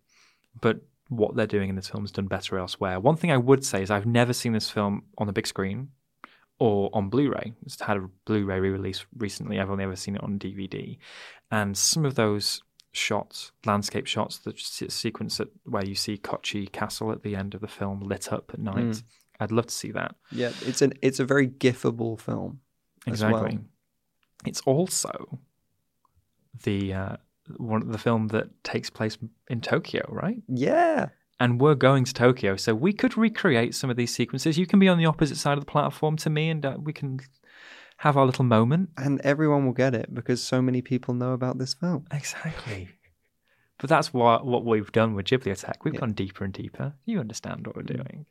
but 0.59 0.77
what 1.09 1.35
they're 1.35 1.47
doing 1.47 1.69
in 1.69 1.75
this 1.75 1.89
film 1.89 2.05
is 2.05 2.11
done 2.11 2.27
better 2.27 2.57
elsewhere. 2.57 2.99
One 2.99 3.15
thing 3.15 3.31
I 3.31 3.37
would 3.37 3.65
say 3.65 3.83
is 3.83 3.91
I've 3.91 4.05
never 4.05 4.33
seen 4.33 4.53
this 4.53 4.69
film 4.69 5.03
on 5.17 5.27
the 5.27 5.33
big 5.33 5.47
screen 5.47 5.89
or 6.59 6.89
on 6.93 7.09
Blu-ray. 7.09 7.53
It's 7.65 7.79
had 7.81 7.97
a 7.97 8.09
Blu-ray 8.25 8.59
re-release 8.59 9.05
recently. 9.17 9.59
I've 9.59 9.69
only 9.69 9.83
ever 9.83 9.95
seen 9.95 10.15
it 10.15 10.23
on 10.23 10.39
DVD, 10.39 10.97
and 11.51 11.77
some 11.77 12.05
of 12.05 12.15
those 12.15 12.61
shots, 12.93 13.51
landscape 13.65 14.05
shots, 14.05 14.37
the 14.37 14.53
se- 14.55 14.89
sequence 14.89 15.39
at, 15.39 15.47
where 15.65 15.85
you 15.85 15.95
see 15.95 16.17
Kochi 16.17 16.67
Castle 16.67 17.11
at 17.11 17.23
the 17.23 17.35
end 17.35 17.53
of 17.55 17.61
the 17.61 17.67
film 17.67 18.01
lit 18.01 18.31
up 18.31 18.51
at 18.53 18.59
night. 18.59 18.75
Mm. 18.77 19.03
I'd 19.39 19.51
love 19.51 19.67
to 19.67 19.73
see 19.73 19.91
that. 19.91 20.15
Yeah, 20.31 20.51
it's 20.61 20.81
an 20.81 20.93
it's 21.01 21.19
a 21.19 21.25
very 21.25 21.47
gifable 21.47 22.19
film. 22.19 22.61
as 23.07 23.21
well. 23.21 23.35
Exactly. 23.35 23.59
It's 24.45 24.61
also 24.61 25.39
the 26.63 26.93
uh, 26.93 27.15
one 27.57 27.89
the 27.91 27.97
film 27.97 28.27
that 28.29 28.63
takes 28.63 28.89
place 28.89 29.17
in 29.49 29.61
Tokyo, 29.61 30.05
right? 30.09 30.41
Yeah. 30.47 31.09
And 31.39 31.59
we're 31.59 31.75
going 31.75 32.05
to 32.05 32.13
Tokyo, 32.13 32.55
so 32.55 32.73
we 32.73 32.93
could 32.93 33.17
recreate 33.17 33.75
some 33.75 33.89
of 33.89 33.97
these 33.97 34.13
sequences. 34.13 34.57
You 34.57 34.65
can 34.67 34.79
be 34.79 34.87
on 34.87 34.97
the 34.97 35.05
opposite 35.07 35.37
side 35.37 35.57
of 35.57 35.65
the 35.65 35.71
platform 35.71 36.15
to 36.17 36.29
me, 36.29 36.49
and 36.49 36.65
uh, 36.65 36.77
we 36.79 36.93
can 36.93 37.19
have 37.97 38.15
our 38.15 38.25
little 38.25 38.45
moment. 38.45 38.89
And 38.97 39.19
everyone 39.21 39.65
will 39.65 39.73
get 39.73 39.93
it 39.93 40.13
because 40.13 40.41
so 40.41 40.61
many 40.61 40.81
people 40.81 41.13
know 41.13 41.33
about 41.33 41.57
this 41.57 41.73
film. 41.73 42.05
Exactly. 42.11 42.89
But 43.79 43.89
that's 43.89 44.13
what 44.13 44.45
what 44.45 44.63
we've 44.63 44.91
done 44.91 45.15
with 45.15 45.25
Ghibliotheque. 45.25 45.83
We've 45.83 45.95
Yeah. 45.95 46.01
gone 46.01 46.13
deeper 46.13 46.45
and 46.45 46.53
deeper. 46.53 46.93
You 47.05 47.19
understand 47.19 47.67
what 47.67 47.75
we're 47.75 47.81
doing. 47.83 48.25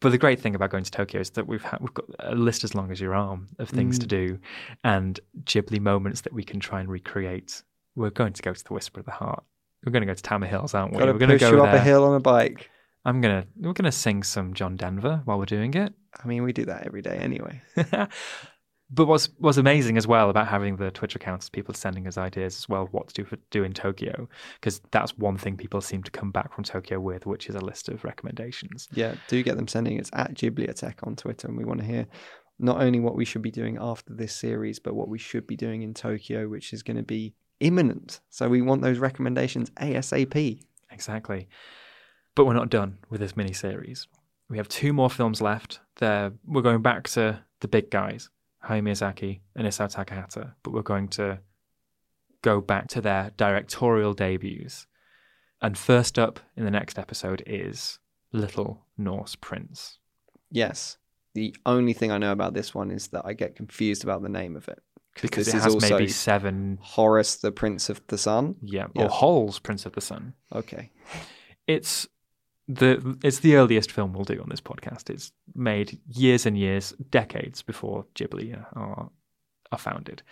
But 0.00 0.12
the 0.12 0.18
great 0.18 0.40
thing 0.40 0.54
about 0.54 0.70
going 0.70 0.84
to 0.84 0.90
Tokyo 0.90 1.20
is 1.20 1.30
that 1.30 1.46
we've 1.46 1.62
had, 1.62 1.80
we've 1.80 1.92
got 1.92 2.06
a 2.20 2.34
list 2.34 2.64
as 2.64 2.74
long 2.74 2.90
as 2.90 3.00
your 3.00 3.14
arm 3.14 3.48
of 3.58 3.68
things 3.68 3.98
to 3.98 4.06
mm. 4.06 4.08
do, 4.08 4.38
and 4.82 5.20
Ghibli 5.44 5.80
moments 5.80 6.22
that 6.22 6.32
we 6.32 6.42
can 6.42 6.58
try 6.58 6.80
and 6.80 6.88
recreate. 6.88 7.62
We're 7.96 8.10
going 8.10 8.32
to 8.32 8.42
go 8.42 8.54
to 8.54 8.64
the 8.64 8.72
Whisper 8.72 9.00
of 9.00 9.06
the 9.06 9.12
Heart. 9.12 9.44
We're 9.84 9.92
going 9.92 10.02
to 10.02 10.06
go 10.06 10.14
to 10.14 10.22
Tama 10.22 10.46
Hills, 10.46 10.74
aren't 10.74 10.92
we? 10.92 10.98
Got 10.98 11.06
to 11.06 11.12
we're 11.12 11.18
going 11.18 11.30
to 11.30 11.38
go 11.38 11.50
you 11.50 11.56
there. 11.56 11.66
up 11.66 11.74
a 11.74 11.80
hill 11.80 12.04
on 12.04 12.14
a 12.14 12.20
bike. 12.20 12.70
I'm 13.04 13.20
gonna 13.22 13.46
we're 13.56 13.72
gonna 13.72 13.92
sing 13.92 14.22
some 14.22 14.52
John 14.52 14.76
Denver 14.76 15.22
while 15.24 15.38
we're 15.38 15.46
doing 15.46 15.72
it. 15.72 15.94
I 16.22 16.26
mean, 16.26 16.42
we 16.42 16.52
do 16.52 16.66
that 16.66 16.86
every 16.86 17.00
day 17.00 17.16
anyway. 17.16 17.62
But 18.92 19.06
what's 19.06 19.28
what's 19.38 19.56
amazing 19.56 19.96
as 19.96 20.06
well 20.06 20.30
about 20.30 20.48
having 20.48 20.76
the 20.76 20.90
Twitch 20.90 21.14
accounts, 21.14 21.48
people 21.48 21.74
sending 21.74 22.08
us 22.08 22.18
ideas 22.18 22.56
as 22.56 22.68
well 22.68 22.88
what 22.90 23.08
to 23.08 23.14
do 23.14 23.24
for 23.24 23.36
do 23.50 23.62
in 23.62 23.72
Tokyo, 23.72 24.28
because 24.54 24.80
that's 24.90 25.16
one 25.16 25.38
thing 25.38 25.56
people 25.56 25.80
seem 25.80 26.02
to 26.02 26.10
come 26.10 26.32
back 26.32 26.52
from 26.52 26.64
Tokyo 26.64 26.98
with, 26.98 27.24
which 27.24 27.48
is 27.48 27.54
a 27.54 27.60
list 27.60 27.88
of 27.88 28.02
recommendations. 28.02 28.88
Yeah, 28.92 29.14
do 29.28 29.42
get 29.42 29.56
them 29.56 29.68
sending. 29.68 29.96
It's 29.98 30.10
at 30.12 30.34
Ghibliotheque 30.34 31.06
on 31.06 31.14
Twitter, 31.14 31.46
and 31.46 31.56
we 31.56 31.64
want 31.64 31.80
to 31.80 31.86
hear 31.86 32.06
not 32.58 32.82
only 32.82 33.00
what 33.00 33.16
we 33.16 33.24
should 33.24 33.42
be 33.42 33.50
doing 33.50 33.78
after 33.80 34.12
this 34.12 34.34
series, 34.34 34.78
but 34.78 34.94
what 34.94 35.08
we 35.08 35.18
should 35.18 35.46
be 35.46 35.56
doing 35.56 35.82
in 35.82 35.94
Tokyo, 35.94 36.48
which 36.48 36.72
is 36.72 36.82
going 36.82 36.96
to 36.96 37.02
be 37.02 37.32
imminent. 37.60 38.20
So 38.28 38.48
we 38.48 38.60
want 38.60 38.82
those 38.82 38.98
recommendations 38.98 39.70
ASAP. 39.70 40.60
Exactly. 40.90 41.48
But 42.34 42.44
we're 42.44 42.54
not 42.54 42.70
done 42.70 42.98
with 43.08 43.20
this 43.20 43.36
mini 43.36 43.52
series. 43.52 44.08
We 44.48 44.56
have 44.58 44.68
two 44.68 44.92
more 44.92 45.08
films 45.08 45.40
left. 45.40 45.80
There, 45.96 46.32
we're 46.44 46.62
going 46.62 46.82
back 46.82 47.08
to 47.10 47.40
the 47.60 47.68
big 47.68 47.90
guys. 47.90 48.28
Hayao 48.64 48.82
Miyazaki 48.82 49.40
and 49.56 49.66
Isao 49.66 49.92
Takahata, 49.92 50.52
but 50.62 50.72
we're 50.72 50.82
going 50.82 51.08
to 51.08 51.40
go 52.42 52.60
back 52.60 52.88
to 52.88 53.00
their 53.00 53.30
directorial 53.36 54.14
debuts. 54.14 54.86
And 55.62 55.76
first 55.76 56.18
up 56.18 56.40
in 56.56 56.64
the 56.64 56.70
next 56.70 56.98
episode 56.98 57.42
is 57.46 57.98
Little 58.32 58.86
Norse 58.96 59.36
Prince. 59.36 59.98
Yes. 60.50 60.96
The 61.34 61.54
only 61.64 61.92
thing 61.92 62.10
I 62.10 62.18
know 62.18 62.32
about 62.32 62.54
this 62.54 62.74
one 62.74 62.90
is 62.90 63.08
that 63.08 63.24
I 63.24 63.34
get 63.34 63.56
confused 63.56 64.04
about 64.04 64.22
the 64.22 64.28
name 64.28 64.56
of 64.56 64.68
it. 64.68 64.82
Because 65.20 65.48
it 65.48 65.54
has 65.54 65.80
maybe 65.80 66.08
seven. 66.08 66.78
Horus, 66.80 67.36
the 67.36 67.52
Prince 67.52 67.90
of 67.90 68.00
the 68.06 68.16
Sun? 68.16 68.56
Yeah, 68.62 68.86
or 68.94 69.08
Hols, 69.08 69.58
Prince 69.58 69.84
of 69.84 69.92
the 69.92 70.00
Sun. 70.00 70.34
Okay. 70.54 70.90
It's 71.66 72.06
the 72.74 73.18
it's 73.22 73.40
the 73.40 73.56
earliest 73.56 73.90
film 73.90 74.12
we'll 74.12 74.24
do 74.24 74.40
on 74.40 74.48
this 74.48 74.60
podcast. 74.60 75.10
It's 75.10 75.32
made 75.54 75.98
years 76.06 76.46
and 76.46 76.56
years, 76.56 76.92
decades 77.10 77.62
before 77.62 78.06
Ghibli 78.14 78.56
uh, 78.56 78.64
are 78.78 79.10
are 79.72 79.78
founded. 79.78 80.22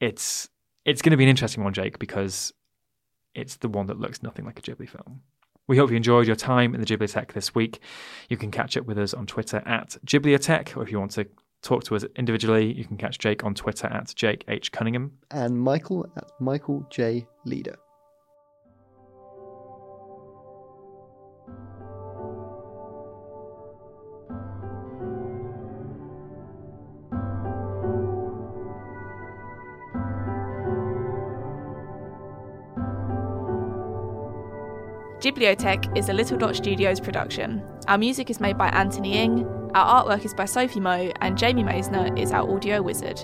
It's 0.00 0.48
it's 0.84 1.02
going 1.02 1.10
to 1.12 1.16
be 1.16 1.24
an 1.24 1.30
interesting 1.30 1.64
one, 1.64 1.72
Jake, 1.72 1.98
because 1.98 2.52
it's 3.34 3.56
the 3.56 3.68
one 3.68 3.86
that 3.86 3.98
looks 3.98 4.22
nothing 4.22 4.44
like 4.44 4.58
a 4.58 4.62
Ghibli 4.62 4.88
film. 4.88 5.22
We 5.66 5.76
hope 5.76 5.90
you 5.90 5.96
enjoyed 5.96 6.26
your 6.26 6.36
time 6.36 6.74
in 6.74 6.80
the 6.80 6.86
Ghibliotheque 6.86 7.32
this 7.32 7.54
week. 7.54 7.80
You 8.30 8.38
can 8.38 8.50
catch 8.50 8.76
up 8.76 8.86
with 8.86 8.98
us 8.98 9.12
on 9.12 9.26
Twitter 9.26 9.62
at 9.66 9.96
Ghibliotheque, 10.04 10.76
or 10.76 10.82
if 10.82 10.90
you 10.90 10.98
want 10.98 11.10
to 11.12 11.26
talk 11.62 11.84
to 11.84 11.96
us 11.96 12.04
individually, 12.16 12.72
you 12.72 12.84
can 12.84 12.96
catch 12.96 13.18
Jake 13.18 13.44
on 13.44 13.54
Twitter 13.54 13.86
at 13.86 14.14
Jake 14.14 14.44
H. 14.48 14.72
Cunningham. 14.72 15.12
And 15.30 15.60
Michael 15.60 16.06
at 16.16 16.30
Michael 16.40 16.86
J. 16.90 17.26
Leader. 17.44 17.76
Ghibliotheque 35.28 35.94
is 35.94 36.08
a 36.08 36.14
Little 36.14 36.38
Dot 36.38 36.56
Studios 36.56 37.00
production. 37.00 37.62
Our 37.86 37.98
music 37.98 38.30
is 38.30 38.40
made 38.40 38.56
by 38.56 38.68
Anthony 38.68 39.18
Ing, 39.18 39.44
our 39.74 40.02
artwork 40.02 40.24
is 40.24 40.32
by 40.32 40.46
Sophie 40.46 40.80
Moe, 40.80 41.12
and 41.20 41.36
Jamie 41.36 41.62
Maisner 41.62 42.18
is 42.18 42.32
our 42.32 42.50
audio 42.50 42.80
wizard. 42.80 43.22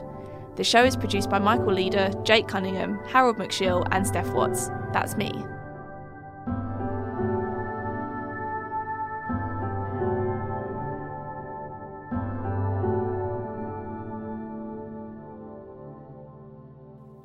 The 0.56 0.64
show 0.64 0.84
is 0.84 0.96
produced 0.96 1.30
by 1.30 1.38
Michael 1.38 1.72
Leader, 1.72 2.10
Jake 2.22 2.46
Cunningham, 2.46 2.98
Harold 3.06 3.38
McShill, 3.38 3.88
and 3.90 4.06
Steph 4.06 4.28
Watts. 4.34 4.68
That's 4.92 5.16
me. 5.16 5.32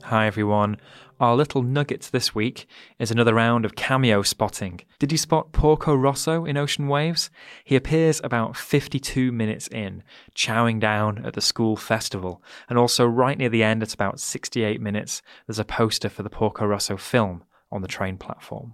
Hi 0.09 0.25
everyone. 0.25 0.77
Our 1.19 1.35
little 1.35 1.61
nugget 1.61 2.09
this 2.11 2.33
week 2.33 2.65
is 2.97 3.11
another 3.11 3.35
round 3.35 3.63
of 3.63 3.75
cameo 3.75 4.23
spotting. 4.23 4.81
Did 4.97 5.11
you 5.11 5.19
spot 5.19 5.51
Porco 5.51 5.93
Rosso 5.93 6.45
in 6.45 6.57
Ocean 6.57 6.87
Waves? 6.87 7.29
He 7.63 7.75
appears 7.75 8.19
about 8.23 8.57
52 8.57 9.31
minutes 9.31 9.67
in, 9.67 10.01
chowing 10.33 10.79
down 10.79 11.23
at 11.23 11.35
the 11.35 11.41
school 11.41 11.75
festival. 11.75 12.41
And 12.67 12.79
also, 12.79 13.05
right 13.05 13.37
near 13.37 13.49
the 13.49 13.61
end, 13.61 13.83
at 13.83 13.93
about 13.93 14.19
68 14.19 14.81
minutes, 14.81 15.21
there's 15.45 15.59
a 15.59 15.63
poster 15.63 16.09
for 16.09 16.23
the 16.23 16.29
Porco 16.31 16.65
Rosso 16.65 16.97
film 16.97 17.43
on 17.71 17.83
the 17.83 17.87
train 17.87 18.17
platform. 18.17 18.73